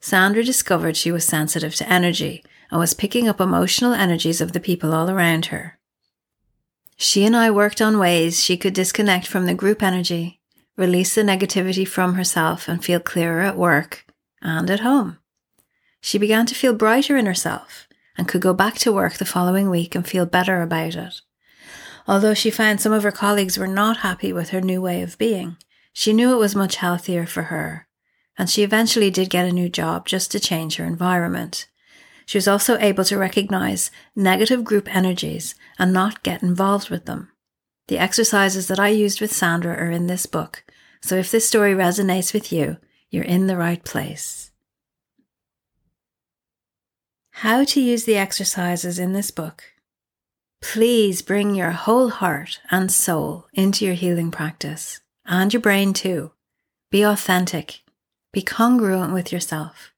Sandra 0.00 0.42
discovered 0.42 0.96
she 0.96 1.12
was 1.12 1.24
sensitive 1.24 1.74
to 1.76 1.90
energy 1.90 2.44
and 2.70 2.80
was 2.80 2.94
picking 2.94 3.28
up 3.28 3.40
emotional 3.40 3.92
energies 3.92 4.40
of 4.40 4.52
the 4.52 4.60
people 4.60 4.92
all 4.92 5.08
around 5.08 5.46
her. 5.46 5.78
She 6.96 7.24
and 7.24 7.36
I 7.36 7.50
worked 7.50 7.80
on 7.80 7.98
ways 7.98 8.42
she 8.42 8.56
could 8.56 8.74
disconnect 8.74 9.26
from 9.26 9.46
the 9.46 9.54
group 9.54 9.82
energy, 9.82 10.40
release 10.76 11.14
the 11.14 11.22
negativity 11.22 11.86
from 11.86 12.14
herself, 12.14 12.68
and 12.68 12.84
feel 12.84 13.00
clearer 13.00 13.40
at 13.40 13.56
work 13.56 14.06
and 14.40 14.70
at 14.70 14.80
home. 14.80 15.18
She 16.02 16.18
began 16.18 16.46
to 16.46 16.54
feel 16.54 16.74
brighter 16.74 17.16
in 17.16 17.26
herself 17.26 17.88
and 18.18 18.28
could 18.28 18.42
go 18.42 18.52
back 18.52 18.74
to 18.78 18.92
work 18.92 19.14
the 19.14 19.24
following 19.24 19.70
week 19.70 19.94
and 19.94 20.06
feel 20.06 20.26
better 20.26 20.60
about 20.60 20.96
it. 20.96 21.20
Although 22.08 22.34
she 22.34 22.50
found 22.50 22.80
some 22.80 22.92
of 22.92 23.04
her 23.04 23.12
colleagues 23.12 23.56
were 23.56 23.68
not 23.68 23.98
happy 23.98 24.32
with 24.32 24.50
her 24.50 24.60
new 24.60 24.82
way 24.82 25.00
of 25.02 25.16
being, 25.16 25.56
she 25.92 26.12
knew 26.12 26.32
it 26.32 26.40
was 26.40 26.56
much 26.56 26.76
healthier 26.76 27.24
for 27.24 27.44
her, 27.44 27.86
and 28.36 28.50
she 28.50 28.64
eventually 28.64 29.10
did 29.10 29.30
get 29.30 29.46
a 29.46 29.52
new 29.52 29.68
job 29.68 30.06
just 30.06 30.32
to 30.32 30.40
change 30.40 30.76
her 30.76 30.84
environment. 30.84 31.68
She 32.26 32.36
was 32.36 32.48
also 32.48 32.78
able 32.78 33.04
to 33.04 33.18
recognize 33.18 33.92
negative 34.16 34.64
group 34.64 34.94
energies 34.94 35.54
and 35.78 35.92
not 35.92 36.24
get 36.24 36.42
involved 36.42 36.90
with 36.90 37.04
them. 37.04 37.30
The 37.86 37.98
exercises 37.98 38.66
that 38.66 38.80
I 38.80 38.88
used 38.88 39.20
with 39.20 39.32
Sandra 39.32 39.74
are 39.74 39.90
in 39.90 40.08
this 40.08 40.26
book, 40.26 40.64
so 41.00 41.14
if 41.16 41.30
this 41.30 41.46
story 41.46 41.74
resonates 41.74 42.34
with 42.34 42.52
you, 42.52 42.78
you're 43.10 43.24
in 43.24 43.46
the 43.46 43.56
right 43.56 43.84
place. 43.84 44.51
How 47.36 47.64
to 47.64 47.80
use 47.80 48.04
the 48.04 48.16
exercises 48.16 48.98
in 48.98 49.14
this 49.14 49.30
book. 49.30 49.64
Please 50.60 51.22
bring 51.22 51.54
your 51.54 51.72
whole 51.72 52.10
heart 52.10 52.60
and 52.70 52.92
soul 52.92 53.46
into 53.52 53.84
your 53.84 53.94
healing 53.94 54.30
practice 54.30 55.00
and 55.26 55.52
your 55.52 55.60
brain 55.60 55.92
too. 55.92 56.32
Be 56.90 57.02
authentic. 57.02 57.80
Be 58.32 58.42
congruent 58.42 59.12
with 59.12 59.32
yourself. 59.32 59.92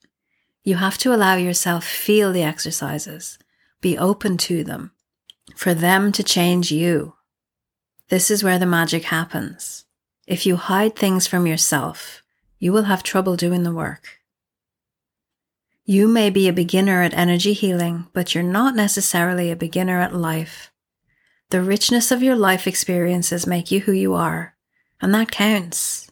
You 0.62 0.76
have 0.76 0.96
to 0.98 1.14
allow 1.14 1.34
yourself 1.36 1.84
feel 1.84 2.32
the 2.32 2.42
exercises. 2.42 3.38
Be 3.82 3.98
open 3.98 4.38
to 4.38 4.64
them. 4.64 4.92
For 5.54 5.74
them 5.74 6.12
to 6.12 6.22
change 6.22 6.72
you. 6.72 7.14
This 8.08 8.30
is 8.30 8.42
where 8.42 8.58
the 8.58 8.64
magic 8.64 9.04
happens. 9.04 9.84
If 10.26 10.46
you 10.46 10.56
hide 10.56 10.96
things 10.96 11.26
from 11.26 11.46
yourself, 11.46 12.22
you 12.58 12.72
will 12.72 12.84
have 12.84 13.02
trouble 13.02 13.36
doing 13.36 13.64
the 13.64 13.74
work. 13.74 14.20
You 15.86 16.08
may 16.08 16.30
be 16.30 16.48
a 16.48 16.52
beginner 16.52 17.02
at 17.02 17.12
energy 17.12 17.52
healing, 17.52 18.06
but 18.14 18.34
you're 18.34 18.42
not 18.42 18.74
necessarily 18.74 19.50
a 19.50 19.56
beginner 19.56 20.00
at 20.00 20.14
life. 20.14 20.72
The 21.50 21.60
richness 21.60 22.10
of 22.10 22.22
your 22.22 22.36
life 22.36 22.66
experiences 22.66 23.46
make 23.46 23.70
you 23.70 23.80
who 23.80 23.92
you 23.92 24.14
are, 24.14 24.56
and 25.02 25.14
that 25.14 25.30
counts. 25.30 26.10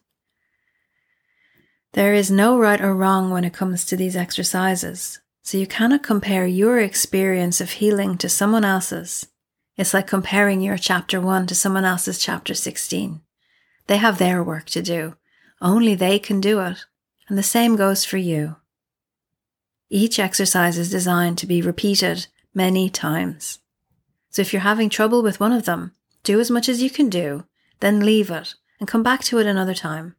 There 1.94 2.12
is 2.12 2.30
no 2.30 2.58
right 2.58 2.82
or 2.82 2.94
wrong 2.94 3.30
when 3.30 3.44
it 3.44 3.54
comes 3.54 3.86
to 3.86 3.96
these 3.96 4.14
exercises, 4.14 5.20
so 5.42 5.56
you 5.56 5.66
cannot 5.66 6.02
compare 6.02 6.46
your 6.46 6.78
experience 6.78 7.58
of 7.62 7.70
healing 7.70 8.18
to 8.18 8.28
someone 8.28 8.66
else's. 8.66 9.26
It's 9.78 9.94
like 9.94 10.06
comparing 10.06 10.60
your 10.60 10.76
chapter 10.76 11.18
1 11.18 11.46
to 11.46 11.54
someone 11.54 11.86
else's 11.86 12.18
chapter 12.18 12.52
16. 12.52 13.22
They 13.86 13.96
have 13.96 14.18
their 14.18 14.44
work 14.44 14.66
to 14.66 14.82
do. 14.82 15.16
Only 15.62 15.94
they 15.94 16.18
can 16.18 16.42
do 16.42 16.60
it. 16.60 16.84
And 17.26 17.38
the 17.38 17.42
same 17.42 17.76
goes 17.76 18.04
for 18.04 18.18
you. 18.18 18.56
Each 19.94 20.18
exercise 20.18 20.78
is 20.78 20.90
designed 20.90 21.36
to 21.36 21.46
be 21.46 21.60
repeated 21.60 22.26
many 22.54 22.88
times. 22.88 23.58
So 24.30 24.40
if 24.40 24.50
you're 24.50 24.62
having 24.62 24.88
trouble 24.88 25.22
with 25.22 25.38
one 25.38 25.52
of 25.52 25.66
them, 25.66 25.92
do 26.24 26.40
as 26.40 26.50
much 26.50 26.66
as 26.66 26.80
you 26.80 26.88
can 26.88 27.10
do, 27.10 27.44
then 27.80 28.00
leave 28.00 28.30
it 28.30 28.54
and 28.80 28.88
come 28.88 29.02
back 29.02 29.22
to 29.24 29.38
it 29.38 29.46
another 29.46 29.74
time. 29.74 30.16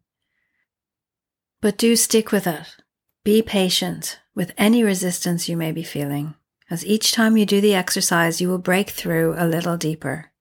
But 1.59 1.79
do 1.79 1.95
stick 1.95 2.31
with 2.31 2.45
it. 2.45 2.75
Be 3.23 3.41
patient 3.41 4.19
with 4.35 4.53
any 4.59 4.83
resistance 4.83 5.49
you 5.49 5.57
may 5.57 5.71
be 5.71 5.81
feeling, 5.81 6.35
as 6.69 6.85
each 6.85 7.11
time 7.11 7.35
you 7.35 7.47
do 7.47 7.59
the 7.59 7.73
exercise, 7.73 8.39
you 8.39 8.49
will 8.49 8.59
break 8.59 8.91
through 8.91 9.33
a 9.39 9.47
little 9.47 9.75
deeper. 9.75 10.31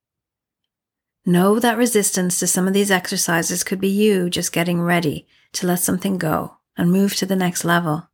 Know 1.25 1.59
that 1.59 1.79
resistance 1.79 2.39
to 2.39 2.47
some 2.47 2.69
of 2.69 2.75
these 2.75 2.91
exercises 2.91 3.65
could 3.65 3.81
be 3.81 3.89
you 3.89 4.29
just 4.29 4.53
getting 4.53 4.83
ready 4.83 5.27
to 5.53 5.67
let 5.67 5.81
something 5.81 6.19
go 6.19 6.59
and 6.77 6.93
move 6.93 7.17
to 7.17 7.25
the 7.25 7.35
next 7.35 7.65
level. 7.65 8.11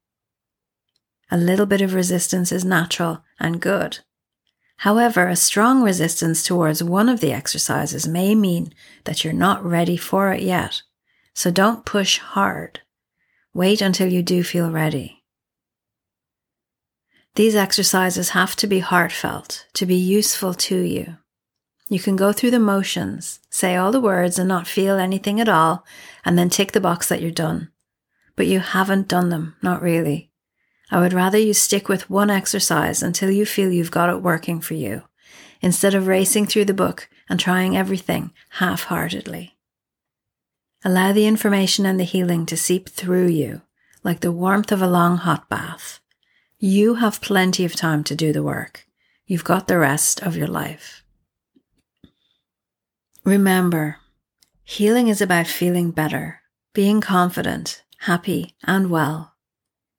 A 1.30 1.36
little 1.36 1.66
bit 1.66 1.80
of 1.80 1.94
resistance 1.94 2.52
is 2.52 2.64
natural 2.64 3.22
and 3.38 3.60
good. 3.60 3.98
However, 4.78 5.26
a 5.26 5.36
strong 5.36 5.82
resistance 5.82 6.44
towards 6.44 6.82
one 6.82 7.08
of 7.08 7.20
the 7.20 7.32
exercises 7.32 8.06
may 8.06 8.34
mean 8.34 8.72
that 9.04 9.24
you're 9.24 9.32
not 9.32 9.64
ready 9.64 9.96
for 9.96 10.32
it 10.32 10.40
yet. 10.40 10.82
So 11.34 11.50
don't 11.50 11.84
push 11.84 12.18
hard. 12.18 12.80
Wait 13.52 13.80
until 13.80 14.08
you 14.08 14.22
do 14.22 14.42
feel 14.42 14.70
ready. 14.70 15.24
These 17.34 17.56
exercises 17.56 18.30
have 18.30 18.56
to 18.56 18.66
be 18.66 18.80
heartfelt 18.80 19.66
to 19.74 19.86
be 19.86 19.96
useful 19.96 20.54
to 20.54 20.76
you. 20.76 21.16
You 21.88 21.98
can 22.00 22.16
go 22.16 22.32
through 22.32 22.50
the 22.50 22.58
motions, 22.58 23.40
say 23.50 23.76
all 23.76 23.92
the 23.92 24.00
words 24.00 24.38
and 24.38 24.48
not 24.48 24.66
feel 24.66 24.96
anything 24.96 25.40
at 25.40 25.48
all, 25.48 25.84
and 26.24 26.38
then 26.38 26.50
tick 26.50 26.72
the 26.72 26.80
box 26.80 27.08
that 27.08 27.22
you're 27.22 27.30
done. 27.30 27.70
But 28.36 28.46
you 28.46 28.60
haven't 28.60 29.08
done 29.08 29.30
them, 29.30 29.56
not 29.62 29.82
really. 29.82 30.27
I 30.90 31.00
would 31.00 31.12
rather 31.12 31.38
you 31.38 31.52
stick 31.52 31.88
with 31.88 32.08
one 32.08 32.30
exercise 32.30 33.02
until 33.02 33.30
you 33.30 33.44
feel 33.44 33.70
you've 33.70 33.90
got 33.90 34.10
it 34.10 34.22
working 34.22 34.60
for 34.60 34.74
you, 34.74 35.02
instead 35.60 35.94
of 35.94 36.06
racing 36.06 36.46
through 36.46 36.64
the 36.64 36.74
book 36.74 37.08
and 37.28 37.38
trying 37.38 37.76
everything 37.76 38.32
half 38.50 38.84
heartedly. 38.84 39.56
Allow 40.84 41.12
the 41.12 41.26
information 41.26 41.84
and 41.84 41.98
the 41.98 42.04
healing 42.04 42.46
to 42.46 42.56
seep 42.56 42.88
through 42.88 43.26
you 43.26 43.62
like 44.04 44.20
the 44.20 44.32
warmth 44.32 44.72
of 44.72 44.80
a 44.80 44.86
long 44.86 45.16
hot 45.16 45.48
bath. 45.48 46.00
You 46.58 46.94
have 46.94 47.20
plenty 47.20 47.64
of 47.64 47.74
time 47.74 48.04
to 48.04 48.14
do 48.14 48.32
the 48.32 48.42
work. 48.42 48.86
You've 49.26 49.44
got 49.44 49.68
the 49.68 49.78
rest 49.78 50.22
of 50.22 50.36
your 50.36 50.46
life. 50.46 51.04
Remember, 53.24 53.98
healing 54.64 55.08
is 55.08 55.20
about 55.20 55.46
feeling 55.46 55.90
better, 55.90 56.40
being 56.72 57.00
confident, 57.00 57.82
happy, 57.98 58.54
and 58.64 58.90
well. 58.90 59.34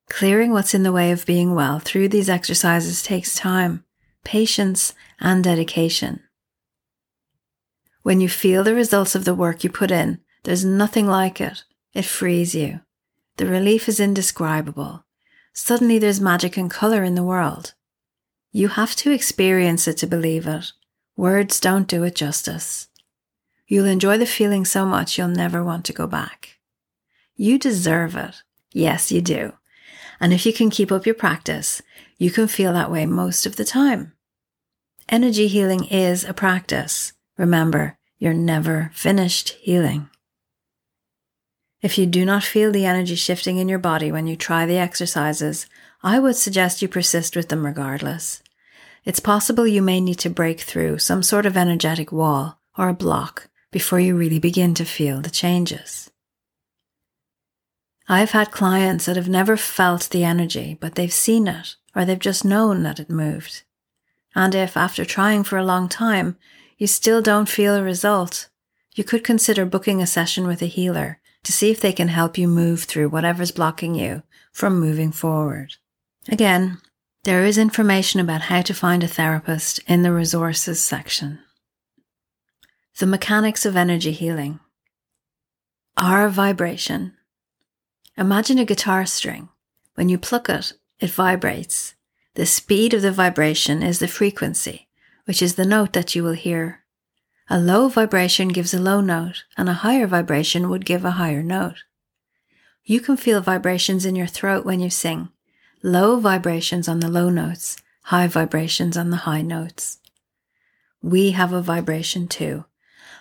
Clearing 0.10 0.52
what's 0.52 0.74
in 0.74 0.84
the 0.84 0.92
way 0.92 1.12
of 1.12 1.26
being 1.26 1.56
well 1.56 1.80
through 1.80 2.10
these 2.10 2.30
exercises 2.30 3.02
takes 3.02 3.36
time, 3.36 3.86
patience, 4.26 4.94
and 5.20 5.44
dedication. 5.44 6.22
When 8.02 8.20
you 8.20 8.28
feel 8.28 8.64
the 8.64 8.74
results 8.74 9.16
of 9.16 9.24
the 9.24 9.36
work 9.36 9.64
you 9.64 9.70
put 9.70 9.92
in, 9.92 10.20
there's 10.44 10.66
nothing 10.66 11.06
like 11.06 11.40
it. 11.40 11.64
It 11.94 12.06
frees 12.06 12.56
you. 12.56 12.82
The 13.38 13.46
relief 13.46 13.88
is 13.88 14.00
indescribable. 14.00 15.06
Suddenly 15.54 16.00
there's 16.00 16.20
magic 16.20 16.58
and 16.58 16.72
colour 16.72 17.04
in 17.04 17.16
the 17.16 17.24
world. 17.24 17.74
You 18.52 18.70
have 18.70 18.96
to 18.98 19.12
experience 19.12 19.88
it 19.88 19.98
to 19.98 20.08
believe 20.08 20.48
it. 20.48 20.72
Words 21.16 21.60
don't 21.60 21.88
do 21.88 22.04
it 22.04 22.16
justice. 22.16 22.88
You'll 23.68 23.86
enjoy 23.86 24.18
the 24.18 24.26
feeling 24.26 24.66
so 24.66 24.86
much 24.86 25.18
you'll 25.18 25.28
never 25.28 25.64
want 25.64 25.86
to 25.86 25.94
go 25.94 26.08
back. 26.08 26.58
You 27.36 27.60
deserve 27.60 28.16
it. 28.16 28.42
Yes, 28.72 29.12
you 29.12 29.22
do. 29.22 29.54
And 30.20 30.34
if 30.34 30.46
you 30.46 30.54
can 30.54 30.70
keep 30.70 30.92
up 30.92 31.06
your 31.06 31.16
practice, 31.16 31.82
you 32.18 32.32
can 32.32 32.48
feel 32.48 32.74
that 32.74 32.92
way 32.92 33.06
most 33.06 33.46
of 33.46 33.56
the 33.56 33.66
time. 33.66 34.14
Energy 35.08 35.48
healing 35.48 35.86
is 35.86 36.24
a 36.24 36.34
practice. 36.34 37.14
Remember, 37.38 37.98
you're 38.18 38.34
never 38.34 38.92
finished 38.94 39.50
healing. 39.62 40.10
If 41.82 41.98
you 41.98 42.06
do 42.06 42.26
not 42.26 42.44
feel 42.44 42.72
the 42.72 42.86
energy 42.86 43.16
shifting 43.16 43.58
in 43.58 43.70
your 43.70 43.80
body 43.80 44.12
when 44.12 44.28
you 44.28 44.36
try 44.36 44.66
the 44.66 44.78
exercises, 44.78 45.66
I 46.04 46.20
would 46.20 46.36
suggest 46.36 46.82
you 46.82 46.90
persist 46.90 47.36
with 47.36 47.48
them 47.48 47.66
regardless. 47.66 48.44
It's 49.06 49.22
possible 49.22 49.66
you 49.66 49.82
may 49.82 50.02
need 50.02 50.20
to 50.20 50.30
break 50.30 50.60
through 50.60 51.00
some 51.00 51.24
sort 51.24 51.46
of 51.46 51.56
energetic 51.56 52.12
wall 52.12 52.60
or 52.78 52.90
a 52.90 52.94
block 52.94 53.50
before 53.72 54.00
you 54.00 54.16
really 54.16 54.40
begin 54.40 54.74
to 54.76 54.86
feel 54.86 55.22
the 55.22 55.30
changes. 55.30 56.12
I've 58.12 58.32
had 58.32 58.50
clients 58.50 59.06
that 59.06 59.16
have 59.18 59.30
never 59.30 59.56
felt 59.56 60.10
the 60.10 60.24
energy, 60.24 60.76
but 60.82 60.96
they've 60.96 61.14
seen 61.14 61.48
it 61.48 61.76
or 61.96 62.06
they've 62.06 62.18
just 62.18 62.44
known 62.44 62.82
that 62.82 63.00
it 63.00 63.10
moved. 63.10 63.62
And 64.34 64.56
if 64.56 64.76
after 64.76 65.06
trying 65.06 65.44
for 65.44 65.60
a 65.60 65.64
long 65.64 65.88
time, 65.88 66.36
you 66.80 66.88
still 66.88 67.22
don't 67.22 67.48
feel 67.48 67.76
a 67.76 67.84
result, 67.84 68.50
you 68.96 69.04
could 69.04 69.24
consider 69.24 69.64
booking 69.64 70.02
a 70.02 70.08
session 70.08 70.48
with 70.48 70.64
a 70.64 70.66
healer 70.66 71.20
to 71.44 71.52
see 71.52 71.70
if 71.70 71.80
they 71.80 71.94
can 71.94 72.08
help 72.08 72.36
you 72.36 72.48
move 72.48 72.84
through 72.84 73.10
whatever's 73.10 73.52
blocking 73.52 73.94
you 73.94 74.24
from 74.52 74.80
moving 74.80 75.12
forward. 75.12 75.76
Again, 76.28 76.80
there 77.26 77.46
is 77.46 77.58
information 77.60 78.20
about 78.20 78.42
how 78.42 78.62
to 78.64 78.74
find 78.74 79.04
a 79.04 79.08
therapist 79.08 79.80
in 79.88 80.02
the 80.02 80.12
resources 80.12 80.84
section. 80.84 81.40
The 82.98 83.06
mechanics 83.06 83.66
of 83.66 83.76
energy 83.76 84.14
healing. 84.14 84.60
Our 85.96 86.30
vibration 86.30 87.14
Imagine 88.20 88.60
a 88.60 88.66
guitar 88.66 89.06
string. 89.06 89.48
When 89.96 90.10
you 90.10 90.18
pluck 90.18 90.50
it, 90.50 90.74
it 91.00 91.10
vibrates. 91.10 91.96
The 92.36 92.46
speed 92.46 92.94
of 92.94 93.02
the 93.02 93.14
vibration 93.14 93.82
is 93.82 94.00
the 94.00 94.10
frequency, 94.10 94.90
which 95.24 95.42
is 95.42 95.56
the 95.56 95.64
note 95.64 95.94
that 95.94 96.16
you 96.16 96.24
will 96.24 96.34
hear. 96.34 96.84
A 97.50 97.58
low 97.58 97.88
vibration 97.88 98.50
gives 98.50 98.74
a 98.74 98.80
low 98.80 99.00
note, 99.00 99.46
and 99.58 99.70
a 99.70 99.84
higher 99.86 100.06
vibration 100.06 100.70
would 100.70 100.86
give 100.86 101.06
a 101.06 101.12
higher 101.12 101.42
note. 101.42 101.86
You 102.84 103.00
can 103.00 103.16
feel 103.16 103.40
vibrations 103.40 104.06
in 104.06 104.18
your 104.18 104.28
throat 104.28 104.66
when 104.66 104.82
you 104.82 104.90
sing, 104.90 105.30
low 105.82 106.20
vibrations 106.20 106.90
on 106.90 107.00
the 107.00 107.08
low 107.08 107.30
notes, 107.30 107.78
high 108.04 108.28
vibrations 108.28 108.98
on 108.98 109.12
the 109.12 109.24
high 109.28 109.44
notes. 109.44 110.00
We 111.02 111.32
have 111.32 111.54
a 111.54 111.62
vibration 111.62 112.28
too. 112.28 112.66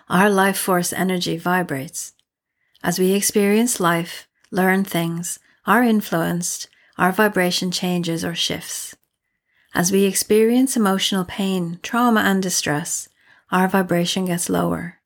Our 0.08 0.28
life 0.28 0.58
force 0.58 0.92
energy 0.92 1.36
vibrates. 1.36 2.14
As 2.82 2.98
we 2.98 3.12
experience 3.12 3.78
life, 3.78 4.27
learn 4.50 4.84
things, 4.84 5.38
are 5.66 5.82
influenced, 5.82 6.68
our 6.96 7.12
vibration 7.12 7.70
changes 7.70 8.24
or 8.24 8.34
shifts. 8.34 8.96
As 9.74 9.92
we 9.92 10.04
experience 10.04 10.76
emotional 10.76 11.24
pain, 11.24 11.78
trauma, 11.82 12.20
and 12.20 12.42
distress, 12.42 13.08
our 13.50 13.68
vibration 13.68 14.24
gets 14.24 14.48
lower. 14.48 15.00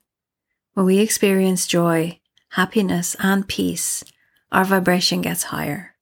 When 0.74 0.86
we 0.86 0.98
experience 0.98 1.66
joy, 1.66 2.20
happiness, 2.50 3.14
and 3.18 3.46
peace, 3.46 4.04
our 4.50 4.64
vibration 4.64 5.20
gets 5.20 5.44
higher. 5.44 5.94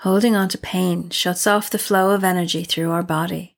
Holding 0.00 0.36
on 0.36 0.48
to 0.50 0.58
pain 0.58 1.10
shuts 1.10 1.46
off 1.46 1.70
the 1.70 1.78
flow 1.78 2.10
of 2.10 2.24
energy 2.24 2.64
through 2.64 2.90
our 2.90 3.02
body. 3.02 3.56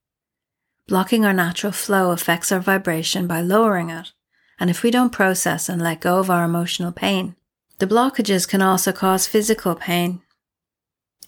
Blocking 0.87 1.25
our 1.25 1.33
natural 1.33 1.73
flow 1.73 2.13
affects 2.13 2.53
our 2.53 2.61
vibration 2.61 3.27
by 3.27 3.41
lowering 3.41 3.91
it, 3.91 4.13
and 4.61 4.71
if 4.71 4.83
we 4.83 4.91
don't 4.91 5.11
process 5.11 5.69
and 5.69 5.83
let 5.83 6.01
go 6.01 6.19
of 6.19 6.31
our 6.31 6.45
emotional 6.45 6.93
pain, 6.93 7.35
the 7.79 7.87
blockages 7.87 8.47
can 8.49 8.63
also 8.63 8.93
cause 8.93 9.27
physical 9.27 9.75
pain. 9.75 10.21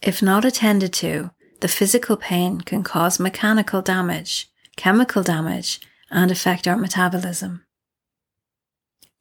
If 0.03 0.23
not 0.23 0.45
attended 0.45 0.93
to, 0.95 1.31
the 1.61 1.69
physical 1.69 2.17
pain 2.17 2.61
can 2.61 2.83
cause 2.83 3.21
mechanical 3.21 3.83
damage, 3.83 4.49
chemical 4.77 5.23
damage, 5.23 5.81
and 6.11 6.31
affect 6.31 6.67
our 6.67 6.77
metabolism. 6.77 7.65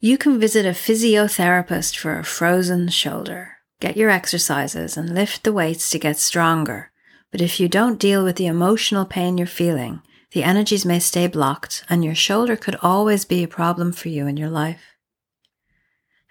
You 0.00 0.16
can 0.16 0.40
visit 0.40 0.64
a 0.64 0.70
physiotherapist 0.70 1.96
for 1.96 2.18
a 2.18 2.24
frozen 2.24 2.88
shoulder, 2.88 3.58
get 3.80 3.96
your 3.96 4.08
exercises, 4.08 4.96
and 4.96 5.14
lift 5.14 5.44
the 5.44 5.52
weights 5.52 5.90
to 5.90 5.98
get 5.98 6.16
stronger. 6.16 6.90
But 7.30 7.42
if 7.42 7.60
you 7.60 7.68
don't 7.68 8.00
deal 8.00 8.24
with 8.24 8.36
the 8.36 8.46
emotional 8.46 9.04
pain 9.04 9.36
you're 9.36 9.46
feeling, 9.46 10.00
the 10.32 10.42
energies 10.42 10.86
may 10.86 11.00
stay 11.00 11.26
blocked, 11.26 11.84
and 11.90 12.04
your 12.04 12.14
shoulder 12.14 12.56
could 12.56 12.76
always 12.82 13.24
be 13.24 13.44
a 13.44 13.48
problem 13.48 13.92
for 13.92 14.08
you 14.08 14.26
in 14.26 14.36
your 14.36 14.48
life. 14.48 14.89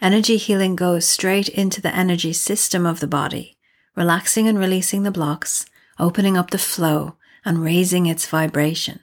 Energy 0.01 0.37
healing 0.37 0.75
goes 0.75 1.05
straight 1.05 1.49
into 1.49 1.81
the 1.81 1.93
energy 1.93 2.31
system 2.31 2.85
of 2.85 3.01
the 3.01 3.07
body, 3.07 3.57
relaxing 3.95 4.47
and 4.47 4.57
releasing 4.57 5.03
the 5.03 5.11
blocks, 5.11 5.65
opening 5.99 6.37
up 6.37 6.51
the 6.51 6.57
flow, 6.57 7.15
and 7.43 7.63
raising 7.63 8.05
its 8.05 8.25
vibration. 8.25 9.01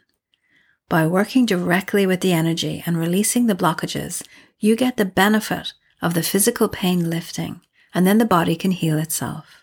By 0.88 1.06
working 1.06 1.44
directly 1.44 2.06
with 2.06 2.20
the 2.20 2.32
energy 2.32 2.82
and 2.86 2.96
releasing 2.96 3.46
the 3.46 3.54
blockages, 3.54 4.22
you 4.58 4.74
get 4.74 4.96
the 4.96 5.04
benefit 5.04 5.74
of 6.00 6.14
the 6.14 6.22
physical 6.22 6.68
pain 6.68 7.10
lifting, 7.10 7.60
and 7.92 8.06
then 8.06 8.18
the 8.18 8.24
body 8.24 8.56
can 8.56 8.70
heal 8.70 8.98
itself. 8.98 9.62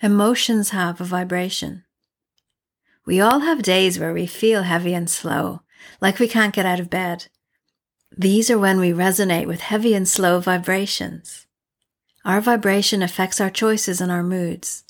Emotions 0.00 0.70
have 0.70 1.00
a 1.00 1.04
vibration. 1.04 1.84
We 3.04 3.20
all 3.20 3.40
have 3.40 3.62
days 3.62 3.98
where 3.98 4.12
we 4.12 4.26
feel 4.26 4.62
heavy 4.62 4.94
and 4.94 5.10
slow, 5.10 5.62
like 6.00 6.18
we 6.18 6.28
can't 6.28 6.54
get 6.54 6.66
out 6.66 6.80
of 6.80 6.88
bed. 6.88 7.26
These 8.16 8.50
are 8.50 8.58
when 8.58 8.78
we 8.78 8.90
resonate 8.90 9.46
with 9.46 9.60
heavy 9.60 9.94
and 9.94 10.06
slow 10.06 10.38
vibrations. 10.38 11.46
Our 12.24 12.40
vibration 12.40 13.02
affects 13.02 13.40
our 13.40 13.50
choices 13.50 14.00
and 14.00 14.12
our 14.12 14.22
moods. 14.22 14.84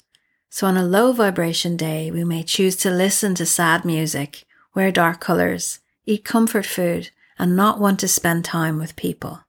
So 0.50 0.66
on 0.66 0.76
a 0.76 0.84
low 0.84 1.12
vibration 1.12 1.76
day, 1.76 2.10
we 2.10 2.24
may 2.24 2.42
choose 2.42 2.74
to 2.76 2.90
listen 2.90 3.34
to 3.36 3.46
sad 3.46 3.84
music, 3.84 4.44
wear 4.74 4.90
dark 4.90 5.20
colors, 5.20 5.78
eat 6.04 6.24
comfort 6.24 6.66
food, 6.66 7.10
and 7.38 7.56
not 7.56 7.80
want 7.80 8.00
to 8.00 8.08
spend 8.08 8.44
time 8.44 8.78
with 8.78 8.96
people. 8.96 9.44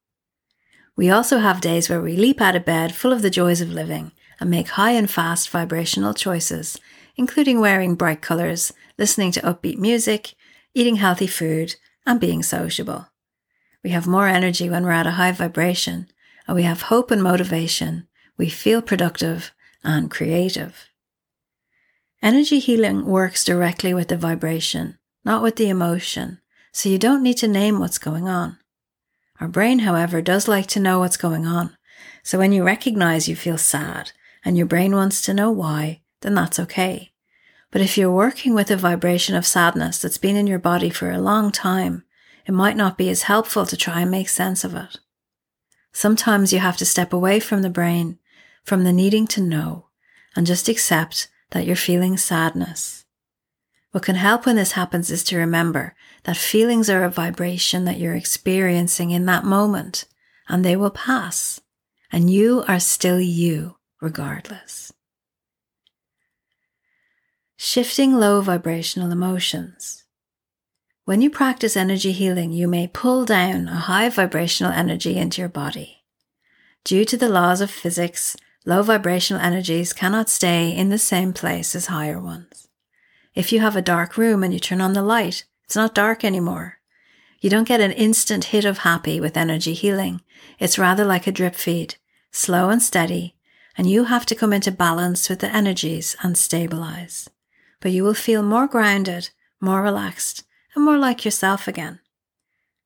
We 0.95 1.09
also 1.09 1.39
have 1.39 1.59
days 1.59 1.89
where 1.89 2.01
we 2.01 2.15
leap 2.15 2.39
out 2.41 2.55
of 2.55 2.65
bed 2.65 2.93
full 2.93 3.11
of 3.11 3.23
the 3.23 3.31
joys 3.31 3.59
of 3.59 3.69
living 3.69 4.11
and 4.39 4.51
make 4.51 4.69
high 4.69 4.91
and 4.91 5.09
fast 5.09 5.49
vibrational 5.49 6.13
choices, 6.13 6.79
including 7.15 7.59
wearing 7.59 7.95
bright 7.95 8.21
colors, 8.21 8.71
listening 8.99 9.31
to 9.31 9.41
upbeat 9.41 9.79
music, 9.79 10.35
eating 10.75 10.97
healthy 10.97 11.27
food, 11.27 11.75
and 12.05 12.19
being 12.19 12.43
sociable. 12.43 13.07
We 13.83 13.89
have 13.89 14.07
more 14.07 14.27
energy 14.27 14.69
when 14.69 14.83
we're 14.83 14.91
at 14.91 15.07
a 15.07 15.11
high 15.11 15.31
vibration, 15.33 16.07
and 16.47 16.55
we 16.55 16.63
have 16.63 16.83
hope 16.83 17.11
and 17.11 17.21
motivation. 17.21 18.07
We 18.37 18.49
feel 18.49 18.81
productive 18.81 19.51
and 19.83 20.09
creative. 20.09 20.89
Energy 22.21 22.59
healing 22.59 23.05
works 23.05 23.43
directly 23.43 23.93
with 23.93 24.07
the 24.07 24.17
vibration, 24.17 24.97
not 25.25 25.43
with 25.43 25.57
the 25.57 25.67
emotion, 25.67 26.39
so 26.71 26.87
you 26.87 26.97
don't 26.97 27.21
need 27.21 27.37
to 27.37 27.47
name 27.47 27.79
what's 27.79 27.97
going 27.97 28.27
on. 28.27 28.57
Our 29.41 29.49
brain, 29.49 29.79
however, 29.79 30.21
does 30.21 30.47
like 30.47 30.67
to 30.67 30.79
know 30.79 30.99
what's 30.99 31.17
going 31.17 31.45
on. 31.45 31.75
So 32.23 32.37
when 32.37 32.53
you 32.53 32.63
recognize 32.63 33.27
you 33.27 33.35
feel 33.35 33.57
sad 33.57 34.13
and 34.45 34.55
your 34.55 34.65
brain 34.65 34.95
wants 34.95 35.21
to 35.23 35.33
know 35.33 35.51
why, 35.51 36.01
then 36.21 36.33
that's 36.33 36.59
okay. 36.59 37.11
But 37.71 37.81
if 37.81 37.97
you're 37.97 38.11
working 38.11 38.53
with 38.53 38.71
a 38.71 38.77
vibration 38.77 39.35
of 39.35 39.45
sadness 39.45 40.01
that's 40.01 40.17
been 40.17 40.37
in 40.37 40.47
your 40.47 40.59
body 40.59 40.89
for 40.89 41.11
a 41.11 41.19
long 41.19 41.51
time, 41.51 42.05
it 42.45 42.51
might 42.51 42.77
not 42.77 42.97
be 42.97 43.09
as 43.09 43.23
helpful 43.23 43.65
to 43.65 43.77
try 43.77 44.01
and 44.01 44.11
make 44.11 44.29
sense 44.29 44.63
of 44.63 44.75
it. 44.75 44.99
Sometimes 45.91 46.51
you 46.51 46.59
have 46.59 46.77
to 46.77 46.85
step 46.85 47.13
away 47.13 47.39
from 47.39 47.61
the 47.61 47.69
brain, 47.69 48.19
from 48.63 48.83
the 48.83 48.93
needing 48.93 49.27
to 49.27 49.41
know, 49.41 49.87
and 50.35 50.47
just 50.47 50.67
accept 50.67 51.29
that 51.51 51.65
you're 51.65 51.75
feeling 51.75 52.17
sadness. 52.17 53.05
What 53.91 54.03
can 54.03 54.15
help 54.15 54.45
when 54.45 54.55
this 54.55 54.71
happens 54.71 55.11
is 55.11 55.23
to 55.25 55.37
remember 55.37 55.95
that 56.23 56.35
feelings 56.35 56.89
are 56.89 57.03
a 57.03 57.09
vibration 57.09 57.85
that 57.85 57.99
you're 57.99 58.15
experiencing 58.15 59.11
in 59.11 59.27
that 59.27 59.45
moment, 59.45 60.05
and 60.49 60.65
they 60.65 60.75
will 60.75 60.89
pass, 60.89 61.61
and 62.11 62.29
you 62.29 62.63
are 62.67 62.79
still 62.79 63.21
you 63.21 63.75
regardless. 64.01 64.91
Shifting 67.55 68.15
low 68.15 68.41
vibrational 68.41 69.11
emotions. 69.11 70.02
When 71.05 71.21
you 71.21 71.29
practice 71.29 71.75
energy 71.75 72.11
healing, 72.11 72.51
you 72.51 72.67
may 72.67 72.87
pull 72.87 73.25
down 73.25 73.67
a 73.67 73.75
high 73.75 74.09
vibrational 74.09 74.71
energy 74.71 75.17
into 75.17 75.41
your 75.41 75.49
body. 75.49 76.03
Due 76.83 77.05
to 77.05 77.17
the 77.17 77.29
laws 77.29 77.61
of 77.61 77.69
physics, 77.69 78.37
Low 78.65 78.81
vibrational 78.81 79.41
energies 79.41 79.91
cannot 79.91 80.29
stay 80.29 80.73
in 80.73 80.87
the 80.87 80.97
same 80.97 81.33
place 81.33 81.75
as 81.75 81.87
higher 81.87 82.19
ones. 82.19 82.69
If 83.35 83.51
you 83.51 83.59
have 83.59 83.75
a 83.75 83.81
dark 83.81 84.15
room 84.15 84.41
and 84.41 84.53
you 84.53 84.59
turn 84.59 84.79
on 84.79 84.93
the 84.93 85.01
light, 85.01 85.43
it's 85.65 85.75
not 85.75 85.93
dark 85.93 86.23
anymore. 86.23 86.79
You 87.41 87.49
don't 87.49 87.67
get 87.67 87.81
an 87.81 87.91
instant 87.91 88.45
hit 88.45 88.63
of 88.63 88.79
happy 88.79 89.19
with 89.19 89.35
energy 89.35 89.73
healing. 89.73 90.21
It's 90.59 90.79
rather 90.79 91.03
like 91.03 91.27
a 91.27 91.31
drip 91.31 91.55
feed, 91.55 91.95
slow 92.31 92.69
and 92.69 92.81
steady, 92.81 93.35
and 93.77 93.89
you 93.89 94.05
have 94.05 94.25
to 94.27 94.35
come 94.35 94.53
into 94.53 94.71
balance 94.71 95.27
with 95.27 95.39
the 95.39 95.53
energies 95.53 96.15
and 96.23 96.37
stabilize. 96.37 97.29
But 97.81 97.91
you 97.91 98.05
will 98.05 98.13
feel 98.13 98.43
more 98.43 98.67
grounded, 98.67 99.31
more 99.59 99.81
relaxed, 99.81 100.45
and 100.75 100.83
more 100.83 100.97
like 100.97 101.25
yourself 101.25 101.67
again. 101.67 101.99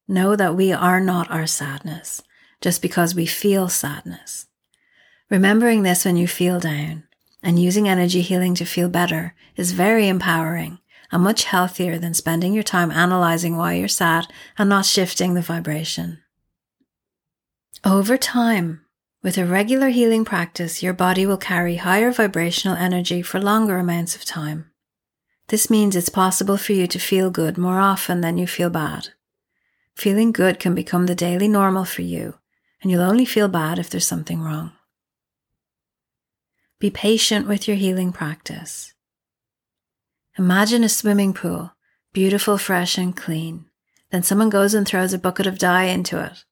Know 0.08 0.36
that 0.36 0.56
we 0.56 0.71
are 0.71 1.00
not 1.00 1.30
our 1.32 1.47
sadness 1.47 2.21
just 2.62 2.82
because 2.82 3.13
we 3.13 3.26
feel 3.26 3.69
sadness. 3.69 4.47
Remembering 5.30 5.84
this 5.84 6.06
when 6.06 6.17
you 6.17 6.28
feel 6.28 6.60
down 6.60 7.04
and 7.43 7.60
using 7.60 7.88
energy 7.88 8.21
healing 8.21 8.56
to 8.56 8.65
feel 8.65 8.89
better 8.89 9.36
is 9.56 9.73
very 9.73 10.08
empowering 10.08 10.80
and 11.12 11.23
much 11.23 11.45
healthier 11.45 11.97
than 11.97 12.13
spending 12.13 12.54
your 12.54 12.63
time 12.63 12.91
analyzing 12.91 13.58
why 13.58 13.73
you're 13.73 13.88
sad 13.88 14.28
and 14.58 14.69
not 14.69 14.86
shifting 14.86 15.34
the 15.34 15.41
vibration. 15.41 16.19
Over 17.84 18.17
time, 18.17 18.82
with 19.23 19.38
a 19.38 19.45
regular 19.45 19.89
healing 19.89 20.26
practice, 20.26 20.82
your 20.82 20.93
body 20.93 21.26
will 21.26 21.38
carry 21.38 21.78
higher 21.78 22.12
vibrational 22.12 22.78
energy 22.78 23.21
for 23.21 23.39
longer 23.39 23.78
amounts 23.78 24.15
of 24.15 24.26
time. 24.26 24.71
This 25.50 25.70
means 25.70 25.96
it's 25.96 26.10
possible 26.10 26.58
for 26.58 26.74
you 26.74 26.88
to 26.88 27.00
feel 27.00 27.30
good 27.30 27.58
more 27.58 27.80
often 27.80 28.22
than 28.22 28.38
you 28.38 28.48
feel 28.48 28.70
bad. 28.70 29.10
Feeling 29.96 30.32
good 30.32 30.60
can 30.60 30.76
become 30.76 31.06
the 31.06 31.16
daily 31.16 31.48
normal 31.48 31.86
for 31.86 32.02
you, 32.02 32.36
and 32.82 32.92
you'll 32.92 33.02
only 33.02 33.26
feel 33.26 33.48
bad 33.48 33.80
if 33.80 33.90
there's 33.90 34.06
something 34.06 34.42
wrong. 34.42 34.74
Be 36.80 36.90
patient 36.90 37.48
with 37.48 37.68
your 37.68 37.78
healing 37.78 38.12
practice. 38.12 38.94
Imagine 40.38 40.84
a 40.84 40.90
swimming 40.90 41.34
pool, 41.34 41.72
beautiful, 42.14 42.58
fresh, 42.58 42.98
and 42.98 43.16
clean. 43.16 43.66
Then 44.12 44.24
someone 44.24 44.50
goes 44.50 44.74
and 44.74 44.88
throws 44.88 45.14
a 45.14 45.18
bucket 45.18 45.48
of 45.48 45.58
dye 45.58 45.86
into 45.86 46.24
it. 46.24 46.44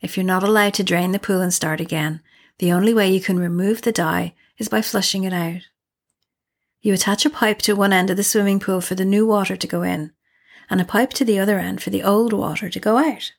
If 0.00 0.16
you're 0.16 0.24
not 0.24 0.44
allowed 0.44 0.74
to 0.74 0.84
drain 0.84 1.12
the 1.12 1.18
pool 1.18 1.40
and 1.40 1.52
start 1.52 1.80
again, 1.80 2.20
the 2.58 2.70
only 2.70 2.94
way 2.94 3.10
you 3.10 3.20
can 3.20 3.38
remove 3.38 3.82
the 3.82 3.92
dye 3.92 4.34
is 4.58 4.68
by 4.68 4.82
flushing 4.82 5.24
it 5.24 5.32
out. 5.32 5.62
You 6.80 6.94
attach 6.94 7.26
a 7.26 7.30
pipe 7.30 7.58
to 7.62 7.74
one 7.74 7.92
end 7.92 8.10
of 8.10 8.16
the 8.16 8.24
swimming 8.24 8.60
pool 8.60 8.80
for 8.80 8.94
the 8.94 9.04
new 9.04 9.26
water 9.26 9.56
to 9.56 9.66
go 9.66 9.82
in, 9.82 10.12
and 10.70 10.80
a 10.80 10.84
pipe 10.84 11.10
to 11.14 11.24
the 11.24 11.38
other 11.38 11.58
end 11.58 11.82
for 11.82 11.90
the 11.90 12.02
old 12.02 12.32
water 12.32 12.70
to 12.70 12.80
go 12.80 12.96
out. 12.96 13.32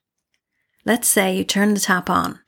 Let's 0.85 1.07
say 1.07 1.35
you 1.35 1.43
turn 1.43 1.73
the 1.73 1.79
tap 1.79 2.09
on. 2.09 2.39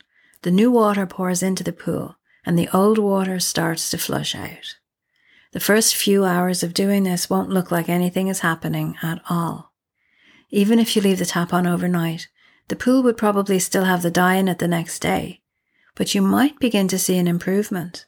The 0.44 0.52
new 0.52 0.70
water 0.72 1.06
pours 1.06 1.42
into 1.42 1.64
the 1.64 1.74
pool, 1.74 2.18
and 2.46 2.60
the 2.60 2.70
old 2.76 2.98
water 2.98 3.40
starts 3.40 3.90
to 3.92 3.98
flush 3.98 4.36
out. 4.36 4.76
The 5.52 5.60
first 5.60 5.96
few 5.96 6.26
hours 6.26 6.64
of 6.64 6.74
doing 6.74 7.04
this 7.04 7.30
won't 7.30 7.50
look 7.50 7.72
like 7.72 7.90
anything 7.90 8.28
is 8.28 8.40
happening 8.40 8.98
at 9.02 9.22
all. 9.30 9.74
Even 10.50 10.80
if 10.80 10.96
you 10.96 11.02
leave 11.02 11.20
the 11.20 11.26
tap 11.26 11.54
on 11.54 11.66
overnight, 11.66 12.28
the 12.68 12.76
pool 12.76 13.02
would 13.04 13.18
probably 13.18 13.60
still 13.60 13.86
have 13.86 14.02
the 14.02 14.12
dye 14.12 14.36
in 14.36 14.48
it 14.48 14.60
the 14.60 14.68
next 14.68 15.00
day, 15.00 15.42
but 15.96 16.14
you 16.14 16.22
might 16.22 16.60
begin 16.60 16.88
to 16.88 17.00
see 17.00 17.18
an 17.18 17.28
improvement. 17.28 18.06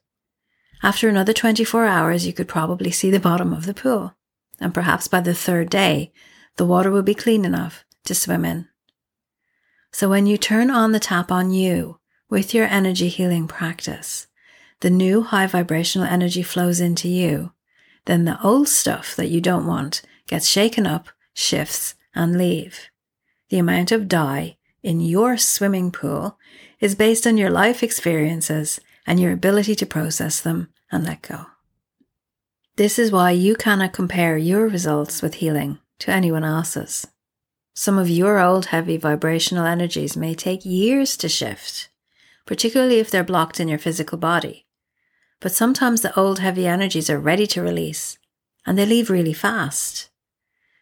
After 0.85 1.09
another 1.09 1.33
24 1.33 1.87
hours, 1.87 2.27
you 2.27 2.31
could 2.31 2.47
probably 2.47 2.91
see 2.91 3.09
the 3.09 3.19
bottom 3.19 3.53
of 3.53 3.65
the 3.65 3.73
pool, 3.73 4.13
and 4.59 4.71
perhaps 4.71 5.07
by 5.07 5.19
the 5.19 5.33
third 5.33 5.67
day, 5.67 6.13
the 6.57 6.65
water 6.65 6.91
will 6.91 7.01
be 7.01 7.15
clean 7.15 7.43
enough 7.43 7.83
to 8.03 8.13
swim 8.13 8.45
in. 8.45 8.67
So 9.91 10.07
when 10.07 10.27
you 10.27 10.37
turn 10.37 10.69
on 10.69 10.91
the 10.91 10.99
tap 10.99 11.31
on 11.31 11.49
you 11.49 11.97
with 12.29 12.53
your 12.53 12.67
energy 12.67 13.07
healing 13.07 13.47
practice, 13.47 14.27
the 14.81 14.91
new 14.91 15.23
high 15.23 15.47
vibrational 15.47 16.05
energy 16.05 16.43
flows 16.43 16.79
into 16.79 17.09
you, 17.09 17.53
then 18.05 18.25
the 18.25 18.39
old 18.43 18.69
stuff 18.69 19.15
that 19.15 19.29
you 19.29 19.41
don't 19.41 19.65
want 19.65 20.03
gets 20.27 20.47
shaken 20.47 20.85
up, 20.85 21.07
shifts, 21.33 21.95
and 22.13 22.37
leave. 22.37 22.91
The 23.49 23.57
amount 23.57 23.91
of 23.91 24.07
dye 24.07 24.57
in 24.83 25.01
your 25.01 25.35
swimming 25.35 25.89
pool 25.89 26.37
is 26.79 26.93
based 26.93 27.25
on 27.25 27.37
your 27.37 27.49
life 27.49 27.81
experiences 27.81 28.79
and 29.07 29.19
your 29.19 29.31
ability 29.31 29.73
to 29.73 29.85
process 29.87 30.39
them 30.39 30.69
and 30.91 31.03
let 31.05 31.21
go. 31.21 31.47
This 32.77 32.99
is 32.99 33.11
why 33.11 33.31
you 33.31 33.55
cannot 33.55 33.93
compare 33.93 34.37
your 34.37 34.67
results 34.67 35.21
with 35.21 35.35
healing 35.35 35.79
to 35.99 36.11
anyone 36.11 36.43
else's. 36.43 37.07
Some 37.73 37.97
of 37.97 38.09
your 38.09 38.39
old 38.39 38.67
heavy 38.67 38.97
vibrational 38.97 39.65
energies 39.65 40.17
may 40.17 40.33
take 40.33 40.65
years 40.65 41.17
to 41.17 41.29
shift, 41.29 41.89
particularly 42.45 42.99
if 42.99 43.09
they're 43.09 43.23
blocked 43.23 43.59
in 43.59 43.67
your 43.67 43.79
physical 43.79 44.17
body. 44.17 44.65
But 45.39 45.51
sometimes 45.51 46.01
the 46.01 46.17
old 46.19 46.39
heavy 46.39 46.67
energies 46.67 47.09
are 47.09 47.19
ready 47.19 47.47
to 47.47 47.61
release 47.61 48.17
and 48.65 48.77
they 48.77 48.85
leave 48.85 49.09
really 49.09 49.33
fast. 49.33 50.09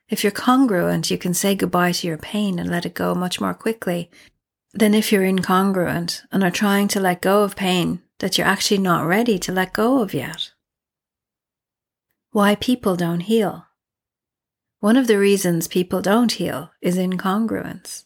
If 0.10 0.24
you're 0.24 0.32
congruent, 0.32 1.10
you 1.10 1.18
can 1.18 1.34
say 1.34 1.56
goodbye 1.56 1.92
to 1.94 2.08
your 2.08 2.18
pain 2.18 2.60
and 2.60 2.70
let 2.70 2.86
it 2.86 2.94
go 2.94 3.16
much 3.16 3.42
more 3.42 3.54
quickly 3.54 4.12
than 4.74 4.94
if 4.94 5.12
you're 5.12 5.24
incongruent 5.24 6.22
and 6.32 6.44
are 6.44 6.52
trying 6.52 6.88
to 6.90 7.00
let 7.00 7.22
go 7.22 7.44
of 7.44 7.56
pain 7.56 8.02
that 8.24 8.38
you're 8.38 8.48
actually 8.48 8.78
not 8.78 9.06
ready 9.06 9.38
to 9.38 9.52
let 9.52 9.74
go 9.74 10.02
of 10.02 10.14
yet. 10.14 10.52
Why 12.32 12.56
people 12.56 12.96
don't 12.96 13.20
heal. 13.20 13.66
One 14.80 14.96
of 14.96 15.08
the 15.08 15.20
reasons 15.20 15.68
people 15.68 16.02
don't 16.02 16.32
heal 16.32 16.72
is 16.82 16.96
incongruence. 16.96 18.06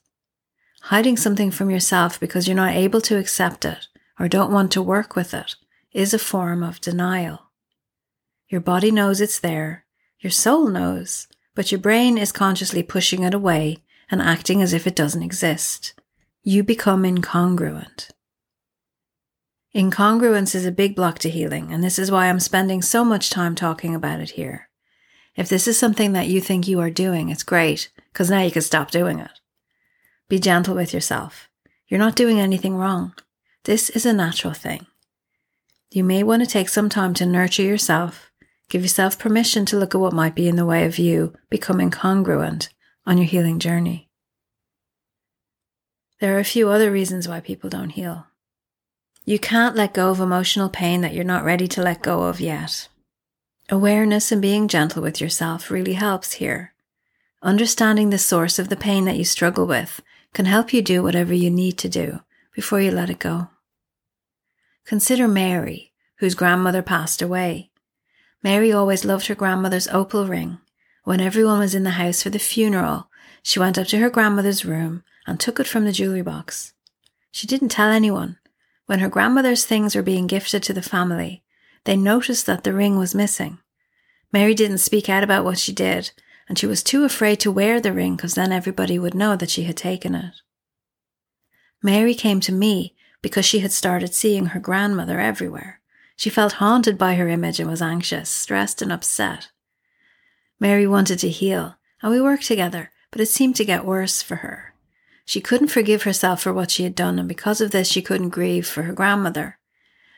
Hiding 0.82 1.18
something 1.18 1.52
from 1.52 1.70
yourself 1.70 2.20
because 2.20 2.48
you're 2.48 2.58
not 2.58 2.74
able 2.74 3.00
to 3.02 3.20
accept 3.20 3.64
it 3.64 3.90
or 4.20 4.28
don't 4.28 4.52
want 4.52 4.72
to 4.72 4.82
work 4.82 5.16
with 5.16 5.36
it 5.36 5.54
is 5.92 6.16
a 6.16 6.20
form 6.34 6.64
of 6.64 6.82
denial. 6.82 7.52
Your 8.50 8.62
body 8.62 8.90
knows 8.90 9.22
it's 9.22 9.38
there, 9.38 9.86
your 10.20 10.32
soul 10.32 10.68
knows, 10.68 11.28
but 11.54 11.72
your 11.72 11.80
brain 11.80 12.18
is 12.18 12.32
consciously 12.32 12.82
pushing 12.82 13.22
it 13.22 13.36
away 13.36 13.84
and 14.10 14.20
acting 14.20 14.64
as 14.64 14.74
if 14.74 14.88
it 14.88 14.96
doesn't 14.96 15.22
exist. 15.22 15.94
You 16.42 16.64
become 16.64 17.04
incongruent. 17.04 18.10
Incongruence 19.78 20.56
is 20.56 20.66
a 20.66 20.72
big 20.72 20.96
block 20.96 21.20
to 21.20 21.30
healing, 21.30 21.72
and 21.72 21.84
this 21.84 22.00
is 22.00 22.10
why 22.10 22.26
I'm 22.26 22.40
spending 22.40 22.82
so 22.82 23.06
much 23.06 23.30
time 23.30 23.54
talking 23.54 23.94
about 23.94 24.20
it 24.20 24.32
here. 24.32 24.70
If 25.36 25.50
this 25.50 25.68
is 25.68 25.78
something 25.78 26.14
that 26.14 26.26
you 26.26 26.42
think 26.42 26.68
you 26.68 26.80
are 26.80 26.90
doing, 26.90 27.30
it's 27.30 27.44
great, 27.44 27.92
because 28.12 28.32
now 28.32 28.42
you 28.42 28.50
can 28.50 28.64
stop 28.64 28.90
doing 28.90 29.20
it. 29.20 29.30
Be 30.30 30.40
gentle 30.40 30.74
with 30.74 30.96
yourself. 30.96 31.48
You're 31.88 32.00
not 32.00 32.16
doing 32.16 32.40
anything 32.40 32.76
wrong. 32.76 33.14
This 33.66 33.92
is 33.92 34.04
a 34.04 34.14
natural 34.14 34.56
thing. 34.56 34.88
You 35.92 36.04
may 36.04 36.24
want 36.24 36.42
to 36.42 36.50
take 36.50 36.70
some 36.70 36.90
time 36.90 37.14
to 37.14 37.28
nurture 37.28 37.62
yourself, 37.62 38.32
give 38.70 38.82
yourself 38.82 39.20
permission 39.20 39.64
to 39.68 39.78
look 39.78 39.94
at 39.94 40.02
what 40.02 40.12
might 40.12 40.34
be 40.34 40.48
in 40.48 40.56
the 40.56 40.66
way 40.66 40.86
of 40.86 40.98
you 40.98 41.36
becoming 41.52 41.92
congruent 41.92 42.70
on 43.06 43.20
your 43.20 43.28
healing 43.28 43.60
journey. 43.60 44.10
There 46.20 46.36
are 46.36 46.40
a 46.40 46.44
few 46.44 46.70
other 46.70 46.92
reasons 46.92 47.28
why 47.28 47.42
people 47.42 47.70
don't 47.70 47.92
heal. 47.92 48.26
You 49.28 49.40
can't 49.40 49.76
let 49.76 49.94
go 49.94 50.10
of 50.10 50.22
emotional 50.22 50.70
pain 50.70 51.02
that 51.02 51.14
you're 51.14 51.26
not 51.26 51.44
ready 51.44 51.68
to 51.68 51.82
let 51.82 52.02
go 52.02 52.24
of 52.24 52.40
yet. 52.40 52.88
Awareness 53.68 54.32
and 54.32 54.42
being 54.42 54.70
gentle 54.70 55.04
with 55.04 55.20
yourself 55.20 55.70
really 55.70 55.96
helps 55.96 56.36
here. 56.36 56.74
Understanding 57.44 58.10
the 58.10 58.18
source 58.18 58.58
of 58.58 58.70
the 58.70 58.78
pain 58.78 59.04
that 59.04 59.18
you 59.18 59.26
struggle 59.26 59.68
with 59.68 60.02
can 60.34 60.46
help 60.46 60.72
you 60.72 60.82
do 60.82 61.04
whatever 61.04 61.34
you 61.34 61.50
need 61.50 61.78
to 61.80 61.90
do 61.90 62.22
before 62.56 62.80
you 62.80 62.90
let 62.90 63.10
it 63.10 63.20
go. 63.20 63.50
Consider 64.86 65.28
Mary, 65.28 65.92
whose 66.20 66.34
grandmother 66.34 66.82
passed 66.82 67.22
away. 67.22 67.70
Mary 68.42 68.72
always 68.72 69.04
loved 69.04 69.28
her 69.28 69.36
grandmother's 69.36 69.90
opal 69.90 70.26
ring. 70.26 70.60
When 71.04 71.20
everyone 71.20 71.60
was 71.60 71.76
in 71.76 71.84
the 71.84 72.00
house 72.00 72.24
for 72.24 72.30
the 72.30 72.40
funeral, 72.40 73.10
she 73.44 73.60
went 73.60 73.78
up 73.78 73.88
to 73.88 74.00
her 74.00 74.10
grandmother's 74.10 74.64
room 74.64 75.04
and 75.26 75.38
took 75.38 75.60
it 75.60 75.68
from 75.68 75.84
the 75.84 75.92
jewelry 75.92 76.22
box. 76.22 76.72
She 77.34 77.46
didn't 77.46 77.70
tell 77.70 77.90
anyone. 77.90 78.38
When 78.88 79.00
her 79.00 79.10
grandmother's 79.10 79.66
things 79.66 79.96
were 79.96 80.02
being 80.02 80.28
gifted 80.28 80.64
to 80.64 80.74
the 80.74 80.82
family, 80.82 81.44
they 81.84 81.96
noticed 81.96 82.46
that 82.46 82.64
the 82.64 82.74
ring 82.74 82.98
was 82.98 83.14
missing. 83.14 83.60
Mary 84.34 84.54
didn't 84.54 84.80
speak 84.80 85.10
out 85.10 85.24
about 85.24 85.46
what 85.46 85.60
she 85.60 85.72
did, 85.72 86.12
and 86.50 86.58
she 86.58 86.66
was 86.66 86.84
too 86.84 87.04
afraid 87.04 87.40
to 87.42 87.52
wear 87.52 87.80
the 87.80 87.94
ring 87.94 88.16
because 88.16 88.36
then 88.36 88.52
everybody 88.52 88.98
would 88.98 89.14
know 89.14 89.36
that 89.36 89.50
she 89.50 89.64
had 89.64 89.78
taken 89.78 90.16
it. 90.16 90.36
Mary 91.84 92.14
came 92.14 92.40
to 92.40 92.52
me 92.52 92.96
because 93.22 93.46
she 93.46 93.60
had 93.60 93.72
started 93.72 94.14
seeing 94.14 94.48
her 94.48 94.60
grandmother 94.60 95.20
everywhere. 95.20 95.82
She 96.16 96.30
felt 96.30 96.54
haunted 96.54 96.98
by 96.98 97.16
her 97.16 97.28
image 97.28 97.60
and 97.60 97.70
was 97.70 97.82
anxious, 97.82 98.30
stressed, 98.30 98.82
and 98.82 98.92
upset. 98.92 99.50
Mary 100.60 100.88
wanted 100.88 101.20
to 101.20 101.30
heal, 101.30 101.76
and 102.02 102.12
we 102.12 102.22
worked 102.22 102.46
together, 102.46 102.92
but 103.12 103.22
it 103.22 103.28
seemed 103.28 103.56
to 103.58 103.66
get 103.66 103.86
worse 103.86 104.22
for 104.22 104.38
her. 104.38 104.67
She 105.28 105.42
couldn't 105.42 105.68
forgive 105.68 106.04
herself 106.04 106.42
for 106.42 106.54
what 106.54 106.72
she 106.72 106.84
had 106.84 106.96
done, 106.96 107.20
and 107.20 107.28
because 107.28 107.60
of 107.60 107.72
this, 107.72 107.90
she 107.90 108.02
couldn't 108.02 108.30
grieve 108.30 108.66
for 108.66 108.84
her 108.84 108.94
grandmother. 108.94 109.60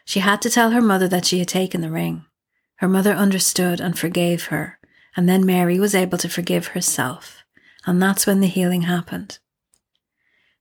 She 0.05 0.19
had 0.19 0.39
to 0.43 0.51
tell 0.51 0.69
her 0.69 0.81
mother 0.81 1.07
that 1.07 1.25
she 1.25 1.39
had 1.39 1.47
taken 1.47 1.81
the 1.81 1.89
ring. 1.89 2.25
Her 2.75 2.87
mother 2.87 3.13
understood 3.13 3.81
and 3.81 3.97
forgave 3.97 4.45
her, 4.45 4.77
and 5.17 5.27
then 5.27 5.47
Mary 5.47 5.79
was 5.79 5.95
able 5.95 6.19
to 6.19 6.29
forgive 6.29 6.67
herself, 6.67 7.43
and 7.87 7.99
that's 7.99 8.27
when 8.27 8.39
the 8.39 8.45
healing 8.45 8.83
happened. 8.83 9.39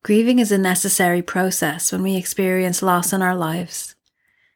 Grieving 0.02 0.38
is 0.38 0.50
a 0.50 0.56
necessary 0.56 1.20
process 1.20 1.92
when 1.92 2.02
we 2.02 2.16
experience 2.16 2.80
loss 2.80 3.12
in 3.12 3.20
our 3.20 3.37
lives. 3.37 3.96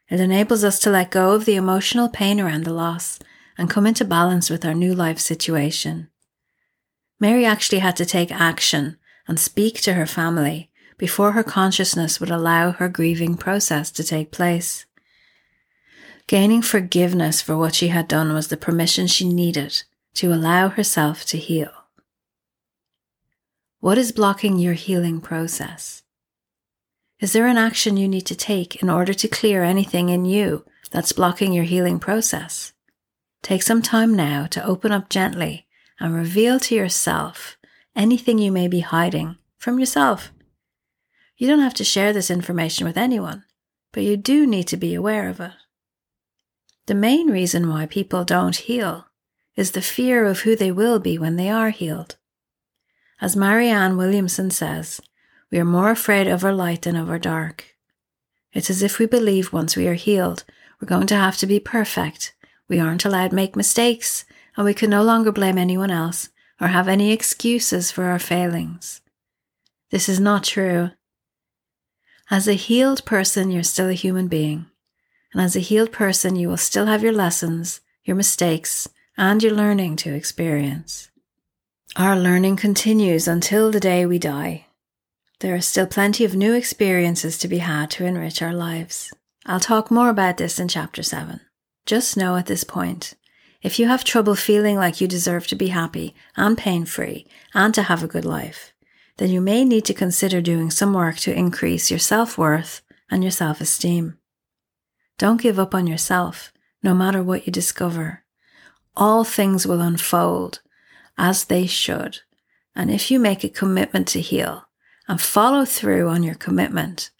It 0.09 0.19
enables 0.19 0.63
us 0.63 0.79
to 0.79 0.89
let 0.89 1.11
go 1.11 1.33
of 1.35 1.45
the 1.45 1.55
emotional 1.55 2.09
pain 2.09 2.41
around 2.41 2.63
the 2.63 2.73
loss 2.73 3.19
and 3.59 3.69
come 3.69 3.85
into 3.85 4.05
balance 4.05 4.49
with 4.49 4.65
our 4.65 4.73
new 4.73 4.95
life 4.95 5.19
situation. 5.19 6.09
Mary 7.19 7.45
actually 7.45 7.79
had 7.79 7.95
to 7.97 8.07
take 8.07 8.31
action 8.31 8.97
and 9.27 9.39
speak 9.39 9.81
to 9.81 9.93
her 9.93 10.05
family 10.05 10.69
before 10.97 11.31
her 11.31 11.43
consciousness 11.43 12.19
would 12.19 12.29
allow 12.29 12.71
her 12.71 12.89
grieving 12.89 13.35
process 13.35 13.91
to 13.91 14.03
take 14.03 14.31
place. 14.31 14.85
Gaining 16.27 16.61
forgiveness 16.61 17.41
for 17.41 17.57
what 17.57 17.75
she 17.75 17.89
had 17.89 18.07
done 18.07 18.33
was 18.33 18.47
the 18.47 18.57
permission 18.57 19.07
she 19.07 19.27
needed 19.27 19.83
to 20.15 20.33
allow 20.33 20.69
herself 20.69 21.25
to 21.25 21.37
heal. 21.37 21.71
What 23.79 23.97
is 23.97 24.13
blocking 24.13 24.59
your 24.59 24.73
healing 24.73 25.19
process? 25.19 26.03
Is 27.19 27.33
there 27.33 27.47
an 27.47 27.57
action 27.57 27.97
you 27.97 28.07
need 28.07 28.25
to 28.27 28.35
take 28.35 28.81
in 28.81 28.89
order 28.89 29.13
to 29.13 29.27
clear 29.27 29.63
anything 29.63 30.09
in 30.09 30.25
you 30.25 30.65
that's 30.91 31.11
blocking 31.11 31.51
your 31.51 31.65
healing 31.65 31.99
process? 31.99 32.73
Take 33.41 33.61
some 33.61 33.81
time 33.81 34.15
now 34.15 34.45
to 34.47 34.65
open 34.65 34.91
up 34.93 35.09
gently 35.09 35.67
and 35.99 36.15
reveal 36.15 36.59
to 36.61 36.75
yourself 36.75 37.57
anything 37.95 38.37
you 38.37 38.51
may 38.51 38.67
be 38.67 38.79
hiding 38.79 39.37
from 39.57 39.79
yourself 39.79 40.31
you 41.37 41.47
don't 41.47 41.59
have 41.59 41.73
to 41.75 41.83
share 41.83 42.13
this 42.13 42.29
information 42.29 42.85
with 42.85 42.97
anyone, 42.97 43.43
but 43.91 44.03
you 44.03 44.17
do 44.17 44.45
need 44.45 44.67
to 44.67 44.77
be 44.77 44.93
aware 44.93 45.27
of 45.29 45.39
it. 45.39 45.51
The 46.85 46.95
main 46.95 47.27
reason 47.27 47.69
why 47.69 47.85
people 47.85 48.23
don't 48.23 48.55
heal 48.55 49.07
is 49.55 49.71
the 49.71 49.81
fear 49.81 50.25
of 50.25 50.41
who 50.41 50.55
they 50.55 50.71
will 50.71 50.99
be 50.99 51.17
when 51.17 51.35
they 51.35 51.49
are 51.49 51.69
healed. 51.69 52.17
As 53.21 53.35
Marianne 53.35 53.97
Williamson 53.97 54.51
says, 54.51 55.01
we 55.51 55.59
are 55.59 55.65
more 55.65 55.91
afraid 55.91 56.27
of 56.27 56.43
our 56.43 56.53
light 56.53 56.83
than 56.83 56.95
of 56.95 57.09
our 57.09 57.19
dark. 57.19 57.75
It's 58.51 58.69
as 58.69 58.83
if 58.83 58.99
we 58.99 59.05
believe 59.05 59.53
once 59.53 59.75
we 59.75 59.87
are 59.87 59.93
healed, 59.93 60.43
we're 60.79 60.87
going 60.87 61.07
to 61.07 61.15
have 61.15 61.37
to 61.37 61.47
be 61.47 61.59
perfect. 61.59 62.33
We 62.67 62.79
aren't 62.79 63.05
allowed 63.05 63.29
to 63.29 63.35
make 63.35 63.55
mistakes, 63.55 64.25
and 64.55 64.65
we 64.65 64.73
can 64.73 64.89
no 64.89 65.03
longer 65.03 65.31
blame 65.31 65.57
anyone 65.57 65.91
else 65.91 66.29
or 66.63 66.67
have 66.67 66.87
any 66.87 67.11
excuses 67.11 67.91
for 67.91 68.05
our 68.05 68.17
failings. 68.17 69.01
This 69.91 70.07
is 70.07 70.17
not 70.17 70.45
true. 70.45 70.91
As 72.31 72.47
a 72.47 72.53
healed 72.53 73.03
person, 73.03 73.51
you're 73.51 73.63
still 73.63 73.89
a 73.89 73.93
human 73.93 74.29
being. 74.29 74.67
And 75.33 75.41
as 75.41 75.57
a 75.57 75.59
healed 75.59 75.91
person, 75.91 76.37
you 76.37 76.47
will 76.47 76.55
still 76.55 76.85
have 76.85 77.03
your 77.03 77.11
lessons, 77.11 77.81
your 78.05 78.15
mistakes, 78.15 78.87
and 79.17 79.43
your 79.43 79.51
learning 79.51 79.97
to 79.97 80.13
experience. 80.13 81.11
Our 81.97 82.17
learning 82.17 82.55
continues 82.55 83.27
until 83.27 83.69
the 83.69 83.81
day 83.81 84.05
we 84.05 84.17
die. 84.17 84.67
There 85.41 85.55
are 85.55 85.61
still 85.61 85.85
plenty 85.85 86.23
of 86.23 86.33
new 86.33 86.53
experiences 86.53 87.37
to 87.39 87.49
be 87.49 87.57
had 87.57 87.91
to 87.91 88.05
enrich 88.05 88.41
our 88.41 88.53
lives. 88.53 89.11
I'll 89.45 89.59
talk 89.59 89.91
more 89.91 90.07
about 90.07 90.37
this 90.37 90.59
in 90.59 90.69
chapter 90.69 91.03
7. 91.03 91.41
Just 91.85 92.15
know 92.15 92.37
at 92.37 92.45
this 92.45 92.63
point, 92.63 93.15
if 93.63 93.79
you 93.79 93.87
have 93.87 94.03
trouble 94.03 94.35
feeling 94.35 94.75
like 94.75 94.99
you 94.99 95.07
deserve 95.07 95.47
to 95.47 95.55
be 95.55 95.67
happy 95.67 96.13
and 96.35 96.57
pain 96.57 96.85
free 96.85 97.25
and 97.53 97.73
to 97.73 97.83
have 97.83 98.03
a 98.03 98.07
good 98.07 98.25
life, 98.25 98.73
then 99.17 99.29
you 99.29 99.39
may 99.39 99.63
need 99.63 99.85
to 99.85 99.93
consider 99.93 100.41
doing 100.41 100.69
some 100.69 100.93
work 100.93 101.15
to 101.17 101.33
increase 101.33 101.89
your 101.89 101.99
self 101.99 102.37
worth 102.37 102.81
and 103.09 103.23
your 103.23 103.31
self 103.31 103.61
esteem. 103.61 104.17
Don't 105.17 105.41
give 105.41 105.57
up 105.59 105.73
on 105.73 105.87
yourself, 105.87 106.51
no 106.83 106.93
matter 106.93 107.23
what 107.23 107.47
you 107.47 107.53
discover. 107.53 108.23
All 108.95 109.23
things 109.23 109.65
will 109.65 109.81
unfold 109.81 110.61
as 111.17 111.45
they 111.45 111.65
should. 111.65 112.19
And 112.75 112.91
if 112.91 113.09
you 113.09 113.19
make 113.19 113.43
a 113.43 113.49
commitment 113.49 114.07
to 114.09 114.21
heal 114.21 114.67
and 115.07 115.21
follow 115.21 115.63
through 115.63 116.09
on 116.09 116.23
your 116.23 116.35
commitment, 116.35 117.11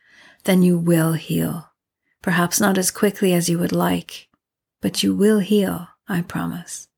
then 0.43 0.61
you 0.61 0.77
will 0.77 1.13
heal. 1.13 1.69
Perhaps 2.21 2.59
not 2.59 2.77
as 2.77 2.91
quickly 2.91 3.33
as 3.33 3.49
you 3.49 3.59
would 3.59 3.71
like, 3.71 4.27
but 4.81 5.03
you 5.03 5.15
will 5.15 5.39
heal, 5.39 5.87
I 6.07 6.21
promise. 6.21 6.89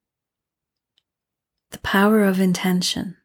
The 1.72 1.80
power 1.80 2.24
of 2.24 2.40
intention. 2.40 3.18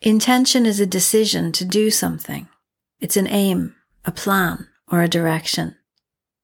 Intention 0.00 0.64
is 0.64 0.80
a 0.80 0.86
decision 0.86 1.52
to 1.52 1.64
do 1.64 1.90
something. 1.90 2.48
It's 3.00 3.16
an 3.16 3.26
aim, 3.26 3.74
a 4.04 4.12
plan, 4.12 4.68
or 4.90 5.02
a 5.02 5.08
direction. 5.08 5.76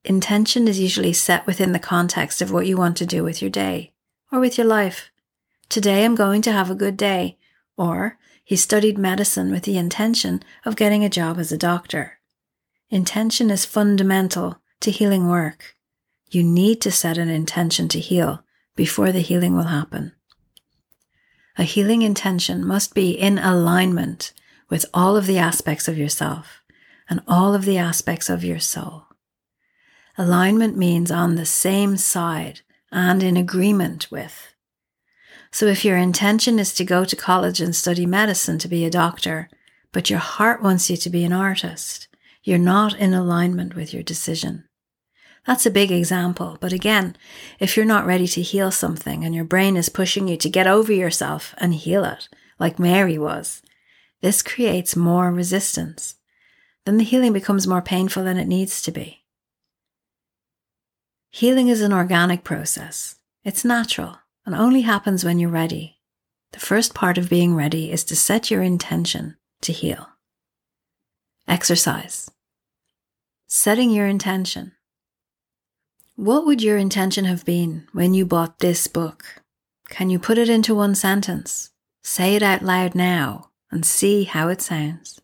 Intention 0.05 0.69
is 0.69 0.79
usually 0.79 1.13
set 1.13 1.47
within 1.47 1.73
the 1.73 1.79
context 1.79 2.43
of 2.43 2.53
what 2.53 2.67
you 2.67 2.77
want 2.77 2.97
to 2.99 3.07
do 3.07 3.25
with 3.25 3.41
your 3.41 3.51
day 3.51 3.93
or 4.31 4.41
with 4.41 4.59
your 4.59 4.67
life. 4.67 5.11
Today 5.69 6.05
I'm 6.05 6.15
going 6.15 6.43
to 6.43 6.53
have 6.53 6.71
a 6.71 6.75
good 6.75 6.97
day. 6.97 7.39
Or 7.77 8.19
he 8.45 8.57
studied 8.57 8.99
medicine 8.99 9.51
with 9.51 9.65
the 9.65 9.77
intention 9.77 10.43
of 10.65 10.77
getting 10.77 11.05
a 11.05 11.11
job 11.11 11.39
as 11.39 11.51
a 11.51 11.59
doctor. 11.59 12.19
Intention 12.89 13.51
is 13.51 13.65
fundamental 13.65 14.61
to 14.81 14.91
healing 14.91 15.29
work. 15.29 15.76
You 16.29 16.43
need 16.43 16.81
to 16.83 16.91
set 16.91 17.19
an 17.19 17.29
intention 17.29 17.89
to 17.89 18.01
heal 18.01 18.43
before 18.75 19.13
the 19.13 19.21
healing 19.21 19.55
will 19.55 19.65
happen. 19.65 20.13
A 21.57 21.63
healing 21.63 22.03
intention 22.03 22.67
must 22.67 22.95
be 22.95 23.13
in 23.13 23.39
alignment 23.39 24.33
with 24.69 24.85
all 24.93 25.17
of 25.17 25.27
the 25.27 25.39
aspects 25.39 25.89
of 25.89 25.97
yourself 25.97 26.63
and 27.09 27.23
all 27.27 27.55
of 27.55 27.65
the 27.65 27.79
aspects 27.79 28.29
of 28.29 28.45
your 28.45 28.59
soul. 28.59 29.05
Alignment 30.19 30.77
means 30.77 31.11
on 31.11 31.37
the 31.37 31.47
same 31.47 31.97
side 31.97 32.61
and 32.91 33.23
in 33.23 33.37
agreement 33.37 34.11
with. 34.11 34.55
So 35.51 35.67
if 35.67 35.85
your 35.85 35.97
intention 35.97 36.59
is 36.59 36.75
to 36.75 36.85
go 36.85 37.05
to 37.05 37.17
college 37.17 37.61
and 37.61 37.75
study 37.75 38.05
medicine 38.05 38.59
to 38.59 38.69
be 38.69 38.85
a 38.85 38.91
doctor, 38.91 39.49
but 39.93 40.11
your 40.11 40.19
heart 40.19 40.63
wants 40.63 40.91
you 40.91 40.97
to 40.99 41.11
be 41.11 41.25
an 41.25 41.33
artist, 41.33 42.09
you're 42.43 42.59
not 42.59 42.95
in 42.95 43.15
alignment 43.15 43.75
with 43.75 43.95
your 43.95 44.03
decision. 44.03 44.65
That's 45.47 45.67
a 45.67 45.71
big 45.71 45.93
example. 45.93 46.59
But 46.61 46.73
again, 46.73 47.17
if 47.61 47.77
you're 47.77 47.87
not 47.87 48.07
ready 48.07 48.27
to 48.29 48.43
heal 48.43 48.71
something 48.71 49.25
and 49.25 49.35
your 49.35 49.45
brain 49.45 49.77
is 49.77 49.89
pushing 49.89 50.27
you 50.27 50.37
to 50.39 50.49
get 50.49 50.67
over 50.67 50.93
yourself 50.93 51.55
and 51.59 51.75
heal 51.75 52.05
it, 52.05 52.29
like 52.59 52.79
Mary 52.79 53.17
was, 53.17 53.63
this 54.23 54.43
creates 54.43 54.97
more 54.97 55.33
resistance. 55.33 56.17
Then 56.85 56.97
the 56.97 57.05
healing 57.05 57.33
becomes 57.33 57.67
more 57.67 57.83
painful 57.83 58.25
than 58.25 58.39
it 58.39 58.49
needs 58.49 58.83
to 58.83 58.91
be. 58.91 59.25
Healing 61.31 61.69
is 61.69 61.81
an 61.81 61.93
organic 61.93 62.43
process. 62.45 63.17
It's 63.45 63.65
natural 63.65 64.19
and 64.45 64.55
only 64.55 64.83
happens 64.83 65.25
when 65.25 65.39
you're 65.39 65.51
ready. 65.51 65.99
The 66.53 66.61
first 66.61 66.95
part 66.95 67.19
of 67.19 67.29
being 67.29 67.55
ready 67.55 67.93
is 67.93 68.05
to 68.05 68.17
set 68.17 68.51
your 68.51 68.63
intention 68.63 69.37
to 69.61 69.73
heal. 69.73 70.09
Exercise. 71.47 72.31
Setting 73.47 73.91
your 73.91 74.07
intention. 74.07 74.73
What 76.17 76.47
would 76.47 76.63
your 76.63 76.79
intention 76.79 77.27
have 77.27 77.45
been 77.45 77.89
when 77.93 78.15
you 78.15 78.25
bought 78.25 78.61
this 78.61 78.87
book? 78.87 79.43
Can 79.91 80.09
you 80.09 80.19
put 80.19 80.39
it 80.39 80.49
into 80.49 80.75
one 80.75 80.95
sentence? 80.95 81.73
Say 82.03 82.35
it 82.35 82.43
out 82.43 82.63
loud 82.63 82.95
now 82.95 83.51
and 83.71 83.85
see 83.85 84.25
how 84.25 84.49
it 84.49 84.63
sounds. 84.63 85.21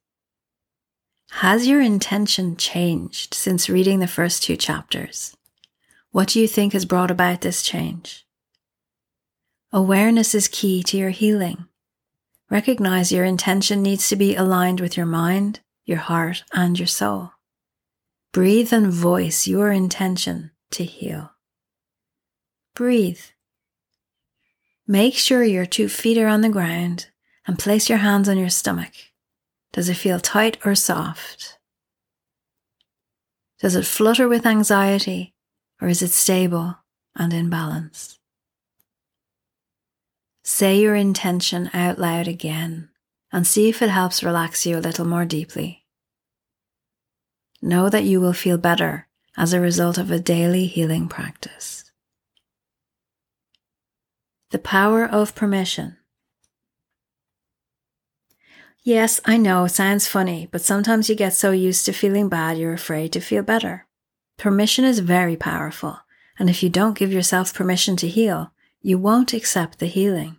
Has 1.31 1.67
your 1.67 1.81
intention 1.81 2.59
changed 2.59 3.33
since 3.33 3.71
reading 3.71 4.01
the 4.01 4.07
first 4.07 4.43
two 4.43 4.55
chapters? 4.55 5.35
What 6.11 6.29
do 6.29 6.41
you 6.41 6.47
think 6.47 6.75
has 6.75 6.85
brought 6.85 7.11
about 7.11 7.41
this 7.41 7.63
change? 7.63 8.27
Awareness 9.73 10.35
is 10.35 10.47
key 10.47 10.83
to 10.83 10.99
your 10.99 11.09
healing. 11.09 11.65
Recognize 12.51 13.11
your 13.11 13.25
intention 13.25 13.81
needs 13.81 14.11
to 14.11 14.17
be 14.17 14.37
aligned 14.37 14.81
with 14.81 14.99
your 14.99 15.07
mind, 15.07 15.61
your 15.87 15.97
heart, 15.97 16.45
and 16.53 16.79
your 16.79 16.87
soul. 16.87 17.33
Breathe 18.31 18.75
and 18.75 18.93
voice 18.93 19.47
your 19.47 19.73
intention 19.73 20.52
to 20.73 20.85
heal. 20.85 21.33
Breathe. 22.75 23.21
Make 24.87 25.15
sure 25.15 25.45
your 25.45 25.67
two 25.67 25.89
feet 25.89 26.19
are 26.19 26.27
on 26.27 26.41
the 26.41 26.49
ground 26.49 27.09
and 27.47 27.59
place 27.59 27.89
your 27.89 27.99
hands 27.99 28.29
on 28.29 28.39
your 28.39 28.49
stomach. 28.49 28.93
Does 29.73 29.89
it 29.89 29.95
feel 29.95 30.21
tight 30.21 30.59
or 30.65 30.75
soft? 30.75 31.59
Does 33.61 33.77
it 33.77 33.87
flutter 33.87 34.29
with 34.29 34.45
anxiety 34.45 35.35
or 35.81 35.89
is 35.89 36.03
it 36.03 36.11
stable 36.11 36.77
and 37.17 37.33
in 37.33 37.49
balance? 37.49 38.19
Say 40.43 40.81
your 40.81 40.97
intention 40.97 41.71
out 41.73 41.99
loud 41.99 42.27
again 42.27 42.89
and 43.33 43.47
see 43.47 43.69
if 43.69 43.81
it 43.81 43.91
helps 43.91 44.25
relax 44.25 44.67
you 44.67 44.77
a 44.77 44.81
little 44.81 45.07
more 45.07 45.25
deeply. 45.25 45.85
Know 47.63 47.89
that 47.89 48.05
you 48.05 48.21
will 48.21 48.33
feel 48.33 48.59
better 48.59 49.07
as 49.37 49.53
a 49.53 49.61
result 49.61 49.99
of 49.99 50.11
a 50.11 50.21
daily 50.21 50.67
healing 50.67 51.09
practice. 51.09 51.91
The 54.51 54.59
power 54.59 55.05
of 55.05 55.35
permission. 55.35 55.97
Yes, 58.85 59.21
I 59.25 59.37
know, 59.37 59.67
sounds 59.67 60.09
funny, 60.09 60.49
but 60.51 60.61
sometimes 60.61 61.09
you 61.09 61.15
get 61.15 61.33
so 61.33 61.53
used 61.53 61.87
to 61.87 61.93
feeling 61.93 62.29
bad 62.29 62.59
you're 62.59 62.73
afraid 62.73 63.13
to 63.13 63.21
feel 63.21 63.43
better. 63.43 63.87
Permission 64.39 64.85
is 64.85 64.99
very 64.99 65.37
powerful, 65.37 66.01
and 66.39 66.51
if 66.51 66.63
you 66.63 66.69
don't 66.69 66.99
give 66.99 67.13
yourself 67.13 67.55
permission 67.55 67.97
to 67.97 68.09
heal, 68.09 68.53
you 68.81 68.99
won't 68.99 69.33
accept 69.33 69.79
the 69.79 69.87
healing. 69.87 70.37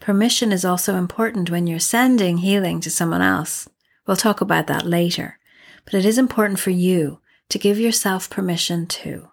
Permission 0.00 0.52
is 0.52 0.64
also 0.64 0.96
important 0.96 1.48
when 1.48 1.66
you're 1.66 1.78
sending 1.78 2.38
healing 2.38 2.80
to 2.80 2.90
someone 2.90 3.22
else. 3.22 3.68
We'll 4.06 4.16
talk 4.16 4.40
about 4.40 4.66
that 4.66 4.84
later, 4.84 5.38
but 5.84 5.94
it 5.94 6.04
is 6.04 6.18
important 6.18 6.58
for 6.58 6.70
you 6.70 7.20
to 7.48 7.58
give 7.58 7.78
yourself 7.78 8.30
permission 8.30 8.86
to. 8.86 9.30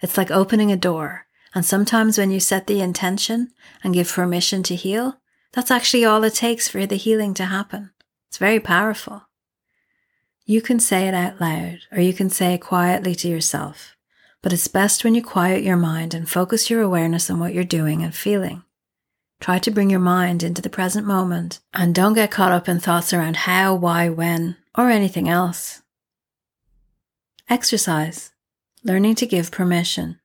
It's 0.00 0.16
like 0.16 0.30
opening 0.30 0.72
a 0.72 0.76
door. 0.76 1.26
And 1.54 1.64
sometimes 1.64 2.18
when 2.18 2.30
you 2.30 2.40
set 2.40 2.66
the 2.66 2.80
intention 2.80 3.50
and 3.84 3.94
give 3.94 4.12
permission 4.12 4.62
to 4.64 4.74
heal, 4.74 5.18
that's 5.52 5.70
actually 5.70 6.04
all 6.04 6.24
it 6.24 6.34
takes 6.34 6.68
for 6.68 6.86
the 6.86 6.96
healing 6.96 7.34
to 7.34 7.44
happen. 7.44 7.90
It's 8.28 8.38
very 8.38 8.58
powerful. 8.58 9.28
You 10.44 10.62
can 10.62 10.80
say 10.80 11.06
it 11.06 11.14
out 11.14 11.40
loud 11.40 11.80
or 11.92 12.00
you 12.00 12.12
can 12.12 12.30
say 12.30 12.54
it 12.54 12.62
quietly 12.62 13.14
to 13.16 13.28
yourself, 13.28 13.96
but 14.40 14.52
it's 14.52 14.66
best 14.66 15.04
when 15.04 15.14
you 15.14 15.22
quiet 15.22 15.62
your 15.62 15.76
mind 15.76 16.14
and 16.14 16.28
focus 16.28 16.70
your 16.70 16.82
awareness 16.82 17.30
on 17.30 17.38
what 17.38 17.54
you're 17.54 17.64
doing 17.64 18.02
and 18.02 18.14
feeling. 18.14 18.62
Try 19.40 19.58
to 19.58 19.70
bring 19.70 19.90
your 19.90 20.00
mind 20.00 20.42
into 20.42 20.62
the 20.62 20.70
present 20.70 21.06
moment 21.06 21.60
and 21.74 21.94
don't 21.94 22.14
get 22.14 22.30
caught 22.30 22.52
up 22.52 22.68
in 22.68 22.80
thoughts 22.80 23.12
around 23.12 23.36
how, 23.36 23.74
why, 23.74 24.08
when, 24.08 24.56
or 24.74 24.88
anything 24.88 25.28
else. 25.28 25.81
Exercise. 27.48 28.32
Learning 28.84 29.14
to 29.16 29.26
give 29.26 29.50
permission. 29.50 30.20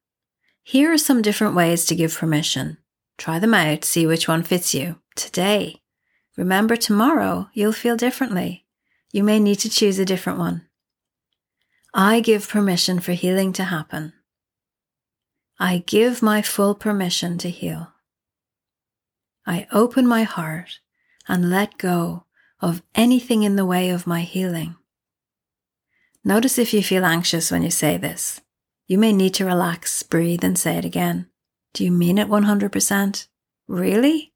Here 0.63 0.91
are 0.91 0.97
some 0.97 1.21
different 1.21 1.56
ways 1.56 1.86
to 1.86 1.95
give 1.95 2.17
permission. 2.17 2.77
Try 3.17 3.39
them 3.39 3.53
out, 3.53 3.84
see 3.84 4.06
which 4.06 4.27
one 4.27 4.43
fits 4.43 4.73
you 4.73 4.99
today. 5.15 5.82
Remember, 6.36 6.75
tomorrow 6.75 7.49
you'll 7.53 7.71
feel 7.73 7.97
differently. 7.97 8.65
You 9.12 9.23
may 9.23 9.39
need 9.39 9.60
to 9.60 9.69
choose 9.69 9.97
a 9.97 10.06
different 10.06 10.39
one. 10.39 10.67
I 11.93 12.19
give 12.19 12.47
permission 12.47 12.99
for 12.99 13.13
healing 13.13 13.53
to 13.53 13.63
happen. 13.63 14.13
I 15.60 15.84
give 15.88 16.21
my 16.21 16.43
full 16.43 16.75
permission 16.75 17.38
to 17.39 17.49
heal. 17.49 17.93
I 19.45 19.65
open 19.71 20.06
my 20.06 20.23
heart 20.23 20.80
and 21.27 21.49
let 21.49 21.80
go 21.80 22.25
of 22.62 22.84
anything 22.93 23.43
in 23.43 23.56
the 23.56 23.65
way 23.65 23.89
of 23.89 24.06
my 24.06 24.21
healing. 24.21 24.75
Notice 26.27 26.57
if 26.57 26.73
you 26.73 26.83
feel 26.83 27.05
anxious 27.05 27.51
when 27.51 27.63
you 27.63 27.71
say 27.71 27.95
this. 27.95 28.41
You 28.85 28.97
may 28.97 29.13
need 29.13 29.33
to 29.35 29.45
relax, 29.45 30.03
breathe, 30.03 30.43
and 30.43 30.59
say 30.59 30.75
it 30.75 30.83
again. 30.83 31.27
Do 31.73 31.85
you 31.85 31.91
mean 31.91 32.17
it 32.17 32.27
100%? 32.27 33.27
Really? 33.69 34.33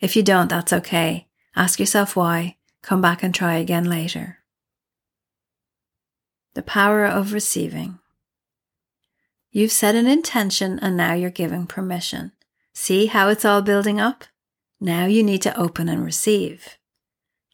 If 0.00 0.16
you 0.16 0.22
don't, 0.22 0.48
that's 0.48 0.70
okay. 0.70 1.28
Ask 1.56 1.80
yourself 1.80 2.14
why. 2.14 2.58
Come 2.82 3.00
back 3.00 3.22
and 3.22 3.34
try 3.34 3.54
again 3.54 3.88
later. 3.88 4.40
The 6.52 6.62
power 6.62 7.06
of 7.06 7.32
receiving. 7.32 7.98
You've 9.50 9.72
set 9.72 9.94
an 9.94 10.06
intention 10.06 10.78
and 10.78 10.94
now 10.94 11.14
you're 11.14 11.30
giving 11.30 11.66
permission. 11.66 12.32
See 12.74 13.06
how 13.06 13.28
it's 13.28 13.46
all 13.46 13.62
building 13.62 13.98
up? 13.98 14.24
Now 14.78 15.06
you 15.06 15.22
need 15.22 15.40
to 15.40 15.58
open 15.58 15.88
and 15.88 16.04
receive. 16.04 16.76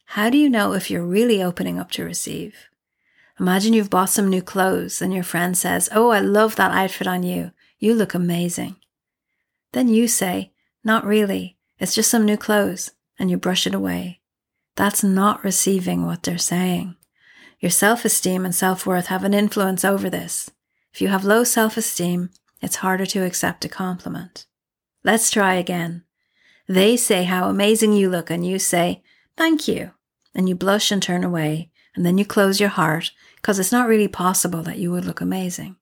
How 0.07 0.29
do 0.29 0.37
you 0.37 0.49
know 0.49 0.73
if 0.73 0.91
you're 0.91 1.05
really 1.05 1.41
opening 1.41 1.79
up 1.79 1.89
to 1.91 2.03
receive? 2.03 2.68
Imagine 3.39 3.73
you've 3.73 3.89
bought 3.89 4.09
some 4.09 4.27
new 4.27 4.41
clothes 4.41 5.01
and 5.01 5.13
your 5.13 5.23
friend 5.23 5.57
says, 5.57 5.87
Oh, 5.93 6.09
I 6.09 6.19
love 6.19 6.55
that 6.57 6.71
outfit 6.71 7.07
on 7.07 7.23
you. 7.23 7.51
You 7.79 7.93
look 7.95 8.13
amazing. 8.13 8.75
Then 9.71 9.87
you 9.87 10.07
say, 10.07 10.51
Not 10.83 11.05
really. 11.05 11.57
It's 11.79 11.95
just 11.95 12.11
some 12.11 12.25
new 12.25 12.37
clothes. 12.37 12.91
And 13.17 13.29
you 13.29 13.37
brush 13.37 13.65
it 13.67 13.73
away. 13.73 14.19
That's 14.75 15.03
not 15.03 15.43
receiving 15.43 16.05
what 16.05 16.23
they're 16.23 16.37
saying. 16.37 16.95
Your 17.59 17.69
self 17.69 18.05
esteem 18.05 18.45
and 18.45 18.55
self 18.55 18.85
worth 18.85 19.07
have 19.07 19.23
an 19.23 19.33
influence 19.33 19.83
over 19.83 20.09
this. 20.09 20.49
If 20.93 21.01
you 21.01 21.09
have 21.09 21.25
low 21.25 21.43
self 21.43 21.75
esteem, 21.77 22.29
it's 22.61 22.77
harder 22.77 23.05
to 23.07 23.25
accept 23.25 23.65
a 23.65 23.69
compliment. 23.69 24.45
Let's 25.03 25.29
try 25.29 25.55
again. 25.55 26.03
They 26.67 26.97
say 26.97 27.23
how 27.23 27.49
amazing 27.49 27.93
you 27.93 28.09
look, 28.09 28.29
and 28.29 28.45
you 28.45 28.59
say, 28.59 29.01
Thank 29.35 29.67
you. 29.67 29.91
And 30.33 30.47
you 30.47 30.55
blush 30.55 30.91
and 30.91 31.01
turn 31.01 31.23
away, 31.23 31.71
and 31.95 32.05
then 32.05 32.17
you 32.17 32.25
close 32.25 32.59
your 32.59 32.69
heart 32.69 33.11
because 33.41 33.59
it's 33.59 33.71
not 33.71 33.87
really 33.87 34.07
possible 34.07 34.61
that 34.63 34.77
you 34.77 34.91
would 34.91 35.05
look 35.05 35.21
amazing. 35.21 35.77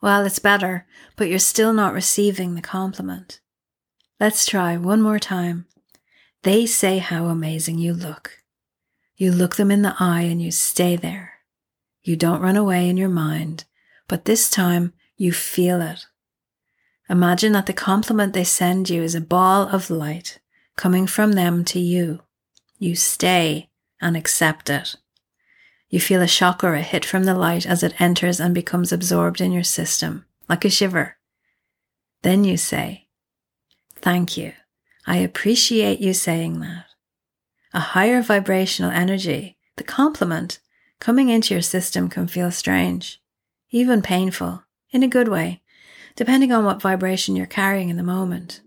Well, 0.00 0.24
it's 0.24 0.38
better, 0.38 0.86
but 1.16 1.28
you're 1.28 1.38
still 1.38 1.72
not 1.74 1.92
receiving 1.92 2.54
the 2.54 2.62
compliment. 2.62 3.40
Let's 4.18 4.46
try 4.46 4.76
one 4.76 5.02
more 5.02 5.18
time. 5.18 5.66
They 6.42 6.64
say 6.64 6.98
how 6.98 7.26
amazing 7.26 7.78
you 7.78 7.92
look. 7.92 8.38
You 9.16 9.30
look 9.30 9.56
them 9.56 9.70
in 9.70 9.82
the 9.82 9.94
eye 9.98 10.22
and 10.22 10.40
you 10.40 10.50
stay 10.50 10.96
there. 10.96 11.34
You 12.02 12.16
don't 12.16 12.40
run 12.40 12.56
away 12.56 12.88
in 12.88 12.96
your 12.96 13.10
mind, 13.10 13.64
but 14.08 14.24
this 14.24 14.50
time 14.50 14.94
you 15.18 15.32
feel 15.32 15.82
it. 15.82 16.06
Imagine 17.10 17.52
that 17.52 17.66
the 17.66 17.74
compliment 17.74 18.32
they 18.32 18.44
send 18.44 18.88
you 18.88 19.02
is 19.02 19.14
a 19.14 19.20
ball 19.20 19.68
of 19.68 19.90
light 19.90 20.38
coming 20.76 21.06
from 21.06 21.32
them 21.32 21.64
to 21.66 21.78
you. 21.78 22.20
You 22.78 22.94
stay 22.94 23.68
and 24.00 24.16
accept 24.16 24.70
it. 24.70 24.96
You 25.90 26.00
feel 26.00 26.22
a 26.22 26.28
shock 26.28 26.62
or 26.62 26.74
a 26.74 26.82
hit 26.82 27.04
from 27.04 27.24
the 27.24 27.34
light 27.34 27.66
as 27.66 27.82
it 27.82 28.00
enters 28.00 28.38
and 28.38 28.54
becomes 28.54 28.92
absorbed 28.92 29.40
in 29.40 29.50
your 29.50 29.64
system, 29.64 30.24
like 30.48 30.64
a 30.64 30.70
shiver. 30.70 31.16
Then 32.22 32.44
you 32.44 32.56
say, 32.56 33.08
Thank 33.96 34.36
you. 34.36 34.52
I 35.06 35.16
appreciate 35.16 35.98
you 35.98 36.14
saying 36.14 36.60
that. 36.60 36.86
A 37.74 37.80
higher 37.80 38.22
vibrational 38.22 38.92
energy, 38.92 39.58
the 39.76 39.84
compliment, 39.84 40.60
coming 41.00 41.28
into 41.28 41.54
your 41.54 41.62
system 41.62 42.08
can 42.08 42.28
feel 42.28 42.52
strange, 42.52 43.20
even 43.70 44.00
painful, 44.00 44.62
in 44.92 45.02
a 45.02 45.08
good 45.08 45.28
way, 45.28 45.60
depending 46.14 46.52
on 46.52 46.64
what 46.64 46.80
vibration 46.80 47.34
you're 47.34 47.46
carrying 47.46 47.88
in 47.88 47.96
the 47.96 48.02
moment. 48.02 48.60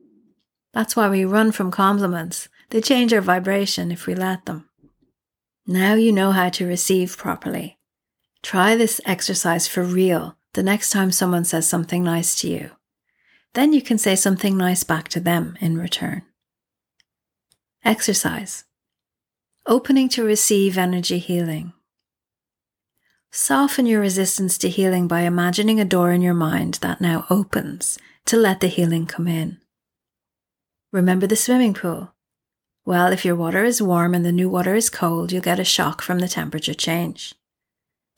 That's 0.73 0.95
why 0.95 1.09
we 1.09 1.23
run 1.23 1.51
from 1.51 1.71
compliments. 1.71 2.49
They 2.69 2.81
change 2.81 3.13
our 3.13 3.21
vibration 3.21 3.91
if 3.91 4.07
we 4.07 4.15
let 4.15 4.45
them. 4.45 4.67
Now 5.65 5.93
you 5.93 6.11
know 6.11 6.31
how 6.31 6.49
to 6.49 6.67
receive 6.67 7.17
properly. 7.17 7.77
Try 8.41 8.75
this 8.75 8.99
exercise 9.05 9.67
for 9.67 9.83
real 9.83 10.35
the 10.53 10.63
next 10.63 10.89
time 10.89 11.11
someone 11.11 11.45
says 11.45 11.67
something 11.67 12.03
nice 12.03 12.35
to 12.41 12.49
you. 12.49 12.71
Then 13.53 13.71
you 13.71 13.81
can 13.81 13.97
say 13.97 14.15
something 14.15 14.57
nice 14.57 14.83
back 14.83 15.07
to 15.09 15.19
them 15.19 15.57
in 15.61 15.77
return. 15.77 16.23
Exercise. 17.85 18.65
Opening 19.65 20.09
to 20.09 20.23
receive 20.23 20.77
energy 20.77 21.19
healing. 21.19 21.73
Soften 23.31 23.85
your 23.85 24.01
resistance 24.01 24.57
to 24.59 24.69
healing 24.69 25.07
by 25.07 25.21
imagining 25.21 25.79
a 25.79 25.85
door 25.85 26.11
in 26.11 26.21
your 26.21 26.33
mind 26.33 26.75
that 26.81 27.01
now 27.01 27.25
opens 27.29 27.97
to 28.25 28.37
let 28.37 28.59
the 28.59 28.67
healing 28.67 29.05
come 29.05 29.27
in. 29.27 29.57
Remember 30.91 31.25
the 31.25 31.35
swimming 31.35 31.73
pool. 31.73 32.12
Well, 32.85 33.13
if 33.13 33.23
your 33.23 33.35
water 33.35 33.63
is 33.63 33.81
warm 33.81 34.13
and 34.13 34.25
the 34.25 34.31
new 34.31 34.49
water 34.49 34.75
is 34.75 34.89
cold, 34.89 35.31
you'll 35.31 35.41
get 35.41 35.59
a 35.59 35.63
shock 35.63 36.01
from 36.01 36.19
the 36.19 36.27
temperature 36.27 36.73
change. 36.73 37.33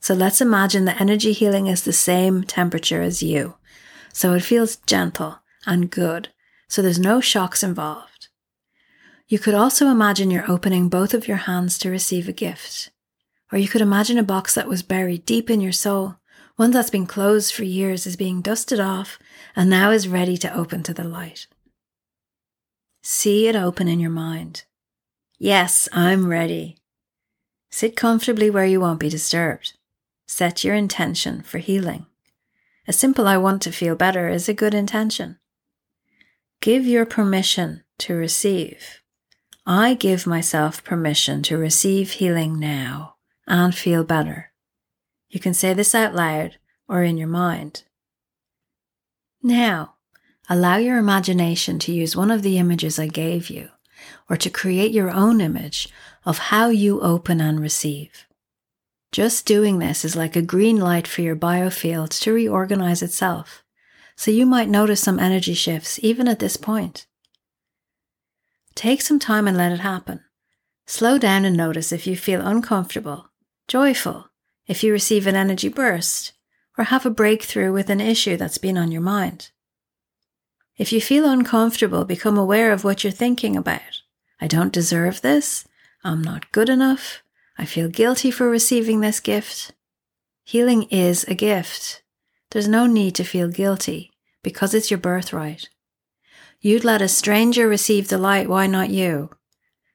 So 0.00 0.14
let's 0.14 0.40
imagine 0.40 0.84
the 0.84 1.00
energy 1.00 1.32
healing 1.32 1.68
is 1.68 1.84
the 1.84 1.92
same 1.92 2.42
temperature 2.42 3.02
as 3.02 3.22
you. 3.22 3.54
So 4.12 4.34
it 4.34 4.42
feels 4.42 4.76
gentle 4.76 5.40
and 5.66 5.90
good. 5.90 6.30
So 6.68 6.82
there's 6.82 6.98
no 6.98 7.20
shocks 7.20 7.62
involved. 7.62 8.28
You 9.28 9.38
could 9.38 9.54
also 9.54 9.88
imagine 9.88 10.30
you're 10.30 10.50
opening 10.50 10.88
both 10.88 11.14
of 11.14 11.26
your 11.26 11.38
hands 11.38 11.78
to 11.78 11.90
receive 11.90 12.28
a 12.28 12.32
gift. 12.32 12.90
Or 13.52 13.58
you 13.58 13.68
could 13.68 13.80
imagine 13.80 14.18
a 14.18 14.24
box 14.24 14.54
that 14.54 14.68
was 14.68 14.82
buried 14.82 15.24
deep 15.24 15.48
in 15.48 15.60
your 15.60 15.72
soul, 15.72 16.16
one 16.56 16.70
that's 16.70 16.90
been 16.90 17.06
closed 17.06 17.52
for 17.52 17.64
years 17.64 18.06
is 18.06 18.16
being 18.16 18.40
dusted 18.40 18.80
off 18.80 19.18
and 19.54 19.68
now 19.68 19.90
is 19.90 20.08
ready 20.08 20.36
to 20.38 20.56
open 20.56 20.82
to 20.84 20.94
the 20.94 21.04
light. 21.04 21.46
See 23.08 23.46
it 23.46 23.54
open 23.54 23.86
in 23.86 24.00
your 24.00 24.10
mind. 24.10 24.64
Yes, 25.38 25.88
I'm 25.92 26.26
ready. 26.26 26.78
Sit 27.70 27.94
comfortably 27.94 28.50
where 28.50 28.66
you 28.66 28.80
won't 28.80 28.98
be 28.98 29.08
disturbed. 29.08 29.74
Set 30.26 30.64
your 30.64 30.74
intention 30.74 31.42
for 31.42 31.58
healing. 31.58 32.06
A 32.88 32.92
simple 32.92 33.28
I 33.28 33.36
want 33.36 33.62
to 33.62 33.70
feel 33.70 33.94
better 33.94 34.28
is 34.28 34.48
a 34.48 34.54
good 34.54 34.74
intention. 34.74 35.38
Give 36.60 36.84
your 36.84 37.06
permission 37.06 37.84
to 37.98 38.14
receive. 38.14 39.02
I 39.64 39.94
give 39.94 40.26
myself 40.26 40.82
permission 40.82 41.44
to 41.44 41.56
receive 41.56 42.10
healing 42.10 42.58
now 42.58 43.14
and 43.46 43.72
feel 43.72 44.02
better. 44.02 44.50
You 45.28 45.38
can 45.38 45.54
say 45.54 45.74
this 45.74 45.94
out 45.94 46.12
loud 46.12 46.58
or 46.88 47.04
in 47.04 47.18
your 47.18 47.28
mind. 47.28 47.84
Now, 49.44 49.95
Allow 50.48 50.76
your 50.76 50.98
imagination 50.98 51.78
to 51.80 51.92
use 51.92 52.14
one 52.14 52.30
of 52.30 52.42
the 52.42 52.58
images 52.58 52.98
I 52.98 53.08
gave 53.08 53.50
you, 53.50 53.70
or 54.30 54.36
to 54.36 54.50
create 54.50 54.92
your 54.92 55.10
own 55.10 55.40
image 55.40 55.88
of 56.24 56.38
how 56.38 56.68
you 56.68 57.00
open 57.00 57.40
and 57.40 57.58
receive. 57.58 58.26
Just 59.10 59.46
doing 59.46 59.78
this 59.78 60.04
is 60.04 60.14
like 60.14 60.36
a 60.36 60.42
green 60.42 60.78
light 60.78 61.08
for 61.08 61.22
your 61.22 61.34
biofield 61.34 62.10
to 62.20 62.32
reorganize 62.32 63.02
itself, 63.02 63.64
so 64.14 64.30
you 64.30 64.46
might 64.46 64.68
notice 64.68 65.00
some 65.00 65.18
energy 65.18 65.54
shifts 65.54 65.98
even 66.02 66.28
at 66.28 66.38
this 66.38 66.56
point. 66.56 67.06
Take 68.76 69.00
some 69.00 69.18
time 69.18 69.48
and 69.48 69.56
let 69.56 69.72
it 69.72 69.80
happen. 69.80 70.20
Slow 70.86 71.18
down 71.18 71.44
and 71.44 71.56
notice 71.56 71.90
if 71.90 72.06
you 72.06 72.16
feel 72.16 72.46
uncomfortable, 72.46 73.30
joyful, 73.66 74.30
if 74.68 74.84
you 74.84 74.92
receive 74.92 75.26
an 75.26 75.34
energy 75.34 75.68
burst, 75.68 76.34
or 76.78 76.84
have 76.84 77.04
a 77.04 77.10
breakthrough 77.10 77.72
with 77.72 77.90
an 77.90 78.00
issue 78.00 78.36
that's 78.36 78.58
been 78.58 78.78
on 78.78 78.92
your 78.92 79.02
mind. 79.02 79.50
If 80.76 80.92
you 80.92 81.00
feel 81.00 81.28
uncomfortable, 81.28 82.04
become 82.04 82.36
aware 82.36 82.70
of 82.70 82.84
what 82.84 83.02
you're 83.02 83.10
thinking 83.10 83.56
about. 83.56 84.02
I 84.40 84.46
don't 84.46 84.72
deserve 84.72 85.22
this. 85.22 85.66
I'm 86.04 86.22
not 86.22 86.52
good 86.52 86.68
enough. 86.68 87.22
I 87.58 87.64
feel 87.64 87.88
guilty 87.88 88.30
for 88.30 88.50
receiving 88.50 89.00
this 89.00 89.20
gift. 89.20 89.72
Healing 90.44 90.82
is 90.84 91.24
a 91.24 91.34
gift. 91.34 92.02
There's 92.50 92.68
no 92.68 92.86
need 92.86 93.14
to 93.14 93.24
feel 93.24 93.48
guilty 93.48 94.12
because 94.42 94.74
it's 94.74 94.90
your 94.90 94.98
birthright. 94.98 95.68
You'd 96.60 96.84
let 96.84 97.02
a 97.02 97.08
stranger 97.08 97.68
receive 97.68 98.08
the 98.08 98.18
light, 98.18 98.48
why 98.48 98.66
not 98.66 98.90
you? 98.90 99.30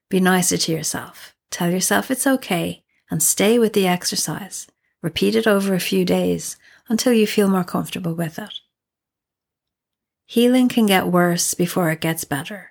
Be 0.09 0.19
nicer 0.19 0.57
to 0.57 0.71
yourself. 0.71 1.35
Tell 1.51 1.69
yourself 1.69 2.09
it's 2.09 2.27
okay 2.27 2.83
and 3.09 3.21
stay 3.21 3.59
with 3.59 3.73
the 3.73 3.87
exercise. 3.87 4.67
Repeat 5.01 5.35
it 5.35 5.47
over 5.47 5.73
a 5.73 5.79
few 5.79 6.05
days 6.05 6.57
until 6.89 7.13
you 7.13 7.27
feel 7.27 7.49
more 7.49 7.63
comfortable 7.63 8.13
with 8.13 8.39
it. 8.39 8.53
Healing 10.31 10.69
can 10.69 10.85
get 10.85 11.07
worse 11.07 11.53
before 11.53 11.91
it 11.91 11.99
gets 11.99 12.23
better. 12.23 12.69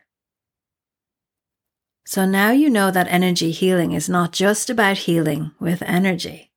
So 2.07 2.25
now 2.25 2.53
you 2.53 2.71
know 2.71 2.91
that 2.91 3.07
energy 3.09 3.51
healing 3.51 3.93
is 3.93 4.09
not 4.09 4.33
just 4.33 4.71
about 4.71 5.05
healing 5.05 5.51
with 5.61 5.83
energy. 5.83 6.53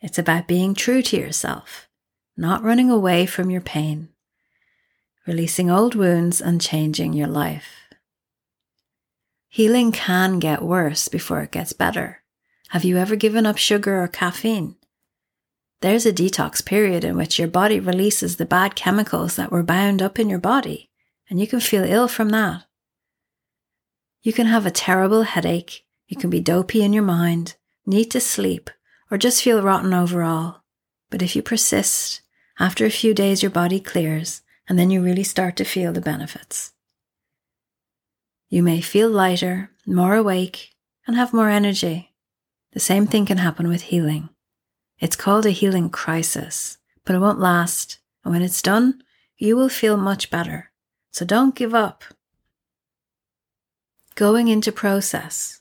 It's 0.00 0.18
about 0.18 0.48
being 0.48 0.74
true 0.74 1.00
to 1.00 1.16
yourself, 1.16 1.88
not 2.36 2.64
running 2.64 2.90
away 2.90 3.24
from 3.24 3.50
your 3.50 3.60
pain, 3.60 4.08
releasing 5.28 5.70
old 5.70 5.94
wounds 5.94 6.40
and 6.40 6.60
changing 6.60 7.12
your 7.12 7.28
life. 7.28 7.94
Healing 9.48 9.92
can 9.92 10.40
get 10.40 10.60
worse 10.60 11.06
before 11.06 11.42
it 11.42 11.52
gets 11.52 11.72
better. 11.72 12.24
Have 12.70 12.82
you 12.82 12.98
ever 12.98 13.14
given 13.14 13.46
up 13.46 13.58
sugar 13.58 14.02
or 14.02 14.08
caffeine? 14.08 14.74
There's 15.82 16.06
a 16.06 16.12
detox 16.12 16.64
period 16.64 17.02
in 17.02 17.16
which 17.16 17.40
your 17.40 17.48
body 17.48 17.80
releases 17.80 18.36
the 18.36 18.46
bad 18.46 18.76
chemicals 18.76 19.34
that 19.34 19.50
were 19.50 19.64
bound 19.64 20.00
up 20.00 20.16
in 20.16 20.30
your 20.30 20.38
body, 20.38 20.90
and 21.28 21.40
you 21.40 21.48
can 21.48 21.58
feel 21.58 21.82
ill 21.82 22.06
from 22.06 22.28
that. 22.28 22.66
You 24.22 24.32
can 24.32 24.46
have 24.46 24.64
a 24.64 24.70
terrible 24.70 25.24
headache, 25.24 25.84
you 26.06 26.16
can 26.16 26.30
be 26.30 26.38
dopey 26.38 26.82
in 26.82 26.92
your 26.92 27.02
mind, 27.02 27.56
need 27.84 28.12
to 28.12 28.20
sleep, 28.20 28.70
or 29.10 29.18
just 29.18 29.42
feel 29.42 29.60
rotten 29.60 29.92
overall. 29.92 30.62
But 31.10 31.20
if 31.20 31.34
you 31.34 31.42
persist, 31.42 32.20
after 32.60 32.86
a 32.86 32.90
few 32.90 33.12
days 33.12 33.42
your 33.42 33.50
body 33.50 33.80
clears, 33.80 34.42
and 34.68 34.78
then 34.78 34.88
you 34.88 35.02
really 35.02 35.24
start 35.24 35.56
to 35.56 35.64
feel 35.64 35.92
the 35.92 36.00
benefits. 36.00 36.74
You 38.48 38.62
may 38.62 38.80
feel 38.82 39.10
lighter, 39.10 39.72
more 39.84 40.14
awake, 40.14 40.76
and 41.08 41.16
have 41.16 41.32
more 41.32 41.48
energy. 41.48 42.14
The 42.72 42.78
same 42.78 43.08
thing 43.08 43.26
can 43.26 43.38
happen 43.38 43.66
with 43.66 43.82
healing. 43.82 44.28
It's 45.02 45.16
called 45.16 45.46
a 45.46 45.50
healing 45.50 45.90
crisis, 45.90 46.78
but 47.04 47.16
it 47.16 47.18
won't 47.18 47.40
last. 47.40 47.98
And 48.24 48.32
when 48.32 48.40
it's 48.40 48.62
done, 48.62 49.02
you 49.36 49.56
will 49.56 49.68
feel 49.68 49.96
much 49.96 50.30
better. 50.30 50.70
So 51.10 51.24
don't 51.24 51.56
give 51.56 51.74
up. 51.74 52.04
Going 54.14 54.46
into 54.46 54.70
process. 54.70 55.60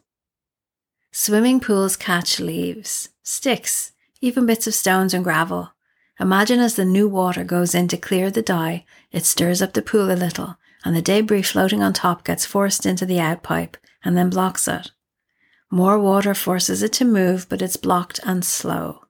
Swimming 1.11 1.59
pools 1.59 1.95
catch 1.95 2.39
leaves, 2.39 3.09
sticks, 3.23 3.93
even 4.21 4.45
bits 4.45 4.67
of 4.67 4.75
stones 4.75 5.11
and 5.11 5.23
gravel. 5.23 5.71
Imagine 6.19 6.59
as 6.59 6.75
the 6.75 6.85
new 6.85 7.09
water 7.09 7.43
goes 7.43 7.73
in 7.73 7.87
to 7.87 7.97
clear 7.97 8.29
the 8.29 8.43
dye, 8.43 8.85
it 9.11 9.25
stirs 9.25 9.59
up 9.59 9.73
the 9.73 9.81
pool 9.81 10.11
a 10.11 10.13
little, 10.13 10.57
and 10.85 10.95
the 10.95 11.01
debris 11.01 11.41
floating 11.41 11.81
on 11.81 11.93
top 11.93 12.23
gets 12.23 12.45
forced 12.45 12.85
into 12.85 13.07
the 13.07 13.17
outpipe 13.17 13.73
and 14.03 14.15
then 14.15 14.29
blocks 14.29 14.67
it. 14.67 14.91
More 15.71 15.97
water 15.97 16.35
forces 16.35 16.83
it 16.83 16.93
to 16.93 17.05
move, 17.05 17.49
but 17.49 17.63
it's 17.63 17.75
blocked 17.75 18.19
and 18.23 18.45
slow. 18.45 19.05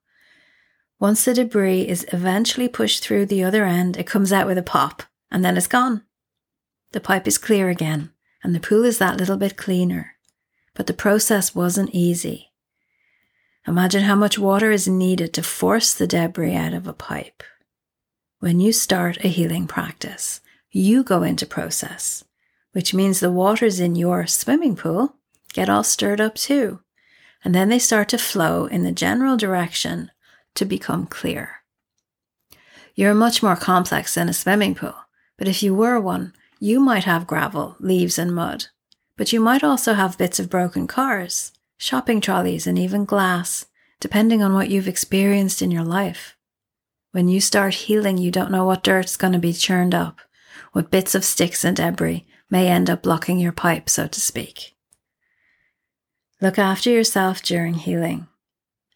Once 1.02 1.26
the 1.26 1.34
debris 1.34 1.82
is 1.82 2.06
eventually 2.14 2.68
pushed 2.68 3.04
through 3.04 3.26
the 3.26 3.44
other 3.44 3.66
end, 3.66 3.98
it 3.98 4.06
comes 4.06 4.32
out 4.32 4.46
with 4.46 4.56
a 4.56 4.62
pop, 4.62 5.02
and 5.32 5.44
then 5.44 5.58
it's 5.58 5.66
gone. 5.66 6.04
The 6.92 7.00
pipe 7.00 7.28
is 7.28 7.40
clear 7.40 7.70
again, 7.70 8.12
and 8.44 8.54
the 8.54 8.60
pool 8.60 8.86
is 8.86 9.00
that 9.00 9.18
little 9.18 9.36
bit 9.36 9.58
cleaner. 9.58 10.14
But 10.76 10.86
the 10.86 10.94
process 10.94 11.56
wasn't 11.56 11.90
easy. 11.92 12.52
Imagine 13.68 14.04
how 14.04 14.14
much 14.14 14.38
water 14.38 14.70
is 14.70 14.88
needed 14.88 15.34
to 15.34 15.42
force 15.42 15.92
the 15.92 16.06
debris 16.06 16.54
out 16.56 16.76
of 16.76 16.86
a 16.86 16.94
pipe. 16.94 17.42
When 18.40 18.60
you 18.60 18.72
start 18.72 19.26
a 19.26 19.28
healing 19.28 19.66
practice, 19.66 20.40
you 20.70 21.04
go 21.04 21.24
into 21.24 21.48
process, 21.48 22.24
which 22.74 22.94
means 22.94 23.20
the 23.20 23.32
waters 23.32 23.80
in 23.80 23.96
your 23.96 24.28
swimming 24.28 24.76
pool 24.76 25.16
get 25.52 25.68
all 25.68 25.84
stirred 25.84 26.22
up 26.22 26.36
too. 26.36 26.82
And 27.44 27.56
then 27.56 27.70
they 27.70 27.80
start 27.80 28.08
to 28.10 28.20
flow 28.20 28.68
in 28.68 28.84
the 28.84 28.92
general 28.92 29.36
direction 29.36 30.12
to 30.56 30.66
become 30.66 31.06
clear. 31.06 31.62
You're 32.96 33.14
much 33.14 33.42
more 33.42 33.56
complex 33.56 34.16
than 34.16 34.30
a 34.30 34.34
swimming 34.34 34.76
pool, 34.76 34.96
but 35.38 35.48
if 35.48 35.64
you 35.64 35.74
were 35.74 36.00
one, 36.00 36.34
you 36.60 36.80
might 36.80 37.06
have 37.06 37.26
gravel, 37.26 37.76
leaves, 37.80 38.20
and 38.20 38.36
mud. 38.36 38.68
But 39.18 39.34
you 39.34 39.40
might 39.40 39.64
also 39.64 39.94
have 39.94 40.18
bits 40.18 40.40
of 40.40 40.50
broken 40.50 40.88
cars, 40.88 41.52
shopping 41.78 42.22
trolleys, 42.22 42.68
and 42.68 42.78
even 42.78 43.06
glass, 43.06 43.66
depending 44.00 44.44
on 44.44 44.54
what 44.54 44.70
you've 44.70 44.88
experienced 44.88 45.62
in 45.62 45.72
your 45.72 45.84
life. 45.84 46.38
When 47.12 47.28
you 47.28 47.42
start 47.42 47.74
healing, 47.74 48.18
you 48.18 48.32
don't 48.32 48.52
know 48.52 48.66
what 48.66 48.84
dirt's 48.84 49.18
going 49.18 49.34
to 49.34 49.40
be 49.40 49.54
churned 49.54 49.96
up, 49.96 50.20
what 50.74 50.92
bits 50.92 51.16
of 51.16 51.26
sticks 51.26 51.64
and 51.64 51.76
debris 51.76 52.26
may 52.50 52.68
end 52.68 52.90
up 52.90 53.04
blocking 53.04 53.40
your 53.40 53.52
pipe, 53.52 53.90
so 53.90 54.08
to 54.08 54.22
speak. 54.22 54.76
Look 56.42 56.58
after 56.58 56.90
yourself 56.90 57.42
during 57.42 57.76
healing. 57.76 58.28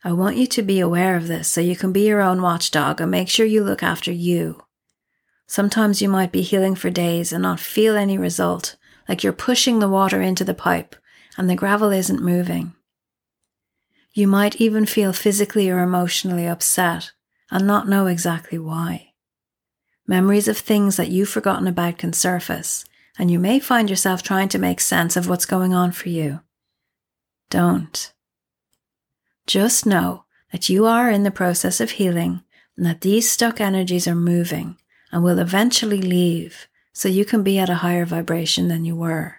I 0.06 0.12
want 0.12 0.38
you 0.38 0.46
to 0.46 0.62
be 0.62 0.80
aware 0.80 1.18
of 1.18 1.28
this 1.28 1.48
so 1.48 1.62
you 1.62 1.76
can 1.76 1.92
be 1.92 2.02
your 2.02 2.22
own 2.22 2.44
watchdog 2.44 3.02
and 3.02 3.10
make 3.10 3.28
sure 3.28 3.44
you 3.44 3.64
look 3.64 3.82
after 3.82 4.12
you. 4.12 4.62
Sometimes 5.48 6.00
you 6.00 6.08
might 6.08 6.32
be 6.32 6.44
healing 6.44 6.76
for 6.76 6.92
days 6.92 7.34
and 7.34 7.42
not 7.42 7.60
feel 7.60 7.98
any 7.98 8.16
result, 8.16 8.76
like 9.10 9.24
you're 9.24 9.34
pushing 9.34 9.80
the 9.80 9.90
water 9.90 10.22
into 10.22 10.44
the 10.44 10.54
pipe 10.54 10.96
and 11.38 11.50
the 11.50 11.56
gravel 11.56 11.92
isn't 11.92 12.22
moving. 12.22 12.76
You 14.14 14.28
might 14.28 14.62
even 14.62 14.86
feel 14.86 15.12
physically 15.12 15.72
or 15.72 15.80
emotionally 15.80 16.46
upset 16.46 17.12
and 17.50 17.66
not 17.66 17.90
know 17.90 18.06
exactly 18.06 18.60
why. 18.60 19.14
Memories 20.06 20.48
of 20.48 20.56
things 20.56 20.98
that 20.98 21.10
you've 21.10 21.30
forgotten 21.30 21.68
about 21.68 21.98
can 21.98 22.14
surface, 22.14 22.86
and 23.18 23.32
you 23.32 23.40
may 23.40 23.60
find 23.60 23.90
yourself 23.90 24.22
trying 24.22 24.50
to 24.50 24.60
make 24.60 24.80
sense 24.80 25.18
of 25.18 25.28
what's 25.28 25.48
going 25.48 25.74
on 25.74 25.92
for 25.92 26.10
you. 26.10 26.42
Don't. 27.50 28.14
Just 29.48 29.86
know 29.86 30.26
that 30.52 30.70
you 30.70 30.86
are 30.86 31.10
in 31.10 31.24
the 31.24 31.32
process 31.32 31.80
of 31.80 31.92
healing 31.92 32.44
and 32.78 32.86
that 32.86 33.02
these 33.02 33.30
stuck 33.30 33.62
energies 33.62 34.08
are 34.08 34.16
moving 34.16 34.78
and 35.12 35.24
will 35.24 35.40
eventually 35.40 36.02
leave 36.02 36.68
so 36.94 37.10
you 37.10 37.26
can 37.26 37.44
be 37.44 37.60
at 37.60 37.70
a 37.70 37.76
higher 37.76 38.06
vibration 38.06 38.68
than 38.68 38.86
you 38.86 38.96
were. 38.96 39.38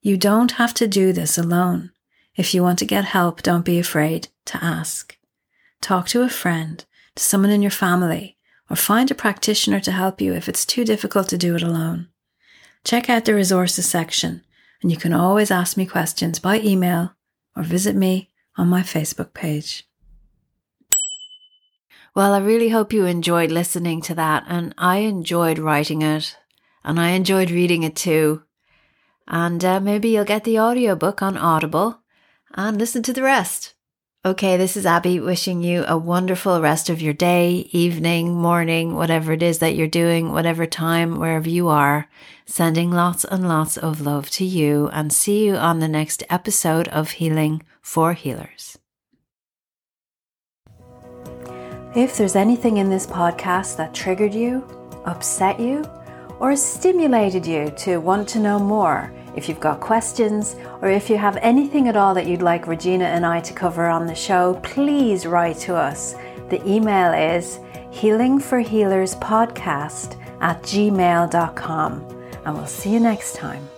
You 0.00 0.16
don't 0.16 0.52
have 0.52 0.74
to 0.74 0.86
do 0.86 1.12
this 1.12 1.38
alone. 1.38 1.90
If 2.36 2.54
you 2.54 2.62
want 2.62 2.78
to 2.80 2.86
get 2.86 3.04
help, 3.04 3.42
don't 3.42 3.64
be 3.64 3.78
afraid 3.78 4.28
to 4.46 4.62
ask. 4.62 5.16
Talk 5.80 6.08
to 6.08 6.22
a 6.22 6.28
friend, 6.28 6.84
to 7.16 7.22
someone 7.22 7.50
in 7.50 7.62
your 7.62 7.70
family, 7.70 8.36
or 8.70 8.76
find 8.76 9.10
a 9.10 9.14
practitioner 9.14 9.80
to 9.80 9.92
help 9.92 10.20
you 10.20 10.34
if 10.34 10.48
it's 10.48 10.64
too 10.64 10.84
difficult 10.84 11.28
to 11.28 11.38
do 11.38 11.54
it 11.54 11.62
alone. 11.62 12.08
Check 12.84 13.08
out 13.08 13.24
the 13.24 13.34
resources 13.34 13.86
section 13.86 14.42
and 14.82 14.90
you 14.90 14.98
can 14.98 15.14
always 15.14 15.50
ask 15.50 15.76
me 15.76 15.86
questions 15.86 16.38
by 16.38 16.60
email 16.60 17.14
or 17.56 17.62
visit 17.62 17.96
me 17.96 18.30
on 18.56 18.68
my 18.68 18.82
Facebook 18.82 19.34
page. 19.34 19.88
Well, 22.14 22.32
I 22.32 22.38
really 22.38 22.68
hope 22.68 22.92
you 22.92 23.06
enjoyed 23.06 23.50
listening 23.50 24.00
to 24.02 24.14
that, 24.14 24.44
and 24.46 24.72
I 24.78 24.98
enjoyed 24.98 25.58
writing 25.58 26.02
it, 26.02 26.36
and 26.84 27.00
I 27.00 27.10
enjoyed 27.10 27.50
reading 27.50 27.82
it 27.82 27.96
too. 27.96 28.44
And 29.26 29.64
uh, 29.64 29.80
maybe 29.80 30.10
you'll 30.10 30.24
get 30.24 30.44
the 30.44 30.60
audiobook 30.60 31.22
on 31.22 31.36
Audible 31.36 32.02
and 32.54 32.78
listen 32.78 33.02
to 33.04 33.12
the 33.12 33.22
rest. 33.22 33.74
Okay, 34.26 34.56
this 34.56 34.74
is 34.74 34.86
Abby 34.86 35.20
wishing 35.20 35.62
you 35.62 35.84
a 35.86 35.98
wonderful 35.98 36.62
rest 36.62 36.88
of 36.88 37.02
your 37.02 37.12
day, 37.12 37.68
evening, 37.72 38.34
morning, 38.34 38.94
whatever 38.94 39.34
it 39.34 39.42
is 39.42 39.58
that 39.58 39.76
you're 39.76 39.86
doing, 39.86 40.32
whatever 40.32 40.64
time, 40.64 41.20
wherever 41.20 41.46
you 41.46 41.68
are. 41.68 42.08
Sending 42.46 42.90
lots 42.90 43.26
and 43.26 43.46
lots 43.46 43.76
of 43.76 44.00
love 44.00 44.30
to 44.30 44.46
you 44.46 44.88
and 44.94 45.12
see 45.12 45.44
you 45.44 45.56
on 45.56 45.80
the 45.80 45.88
next 45.88 46.22
episode 46.30 46.88
of 46.88 47.10
Healing 47.10 47.62
for 47.82 48.14
Healers. 48.14 48.78
If 51.94 52.16
there's 52.16 52.34
anything 52.34 52.78
in 52.78 52.88
this 52.88 53.06
podcast 53.06 53.76
that 53.76 53.92
triggered 53.92 54.32
you, 54.32 54.66
upset 55.04 55.60
you, 55.60 55.84
or 56.40 56.56
stimulated 56.56 57.46
you 57.46 57.70
to 57.76 57.98
want 57.98 58.26
to 58.30 58.40
know 58.40 58.58
more, 58.58 59.12
if 59.36 59.48
you've 59.48 59.60
got 59.60 59.80
questions 59.80 60.56
or 60.82 60.88
if 60.88 61.08
you 61.10 61.16
have 61.16 61.36
anything 61.38 61.88
at 61.88 61.96
all 61.96 62.14
that 62.14 62.26
you'd 62.26 62.42
like 62.42 62.66
Regina 62.66 63.04
and 63.04 63.26
I 63.26 63.40
to 63.40 63.52
cover 63.52 63.86
on 63.86 64.06
the 64.06 64.14
show, 64.14 64.54
please 64.62 65.26
write 65.26 65.58
to 65.58 65.74
us. 65.74 66.14
The 66.50 66.64
email 66.68 67.12
is 67.12 67.58
healingforhealerspodcast 67.92 70.16
at 70.40 70.62
gmail.com. 70.62 72.10
And 72.44 72.54
we'll 72.54 72.66
see 72.66 72.92
you 72.92 73.00
next 73.00 73.36
time. 73.36 73.68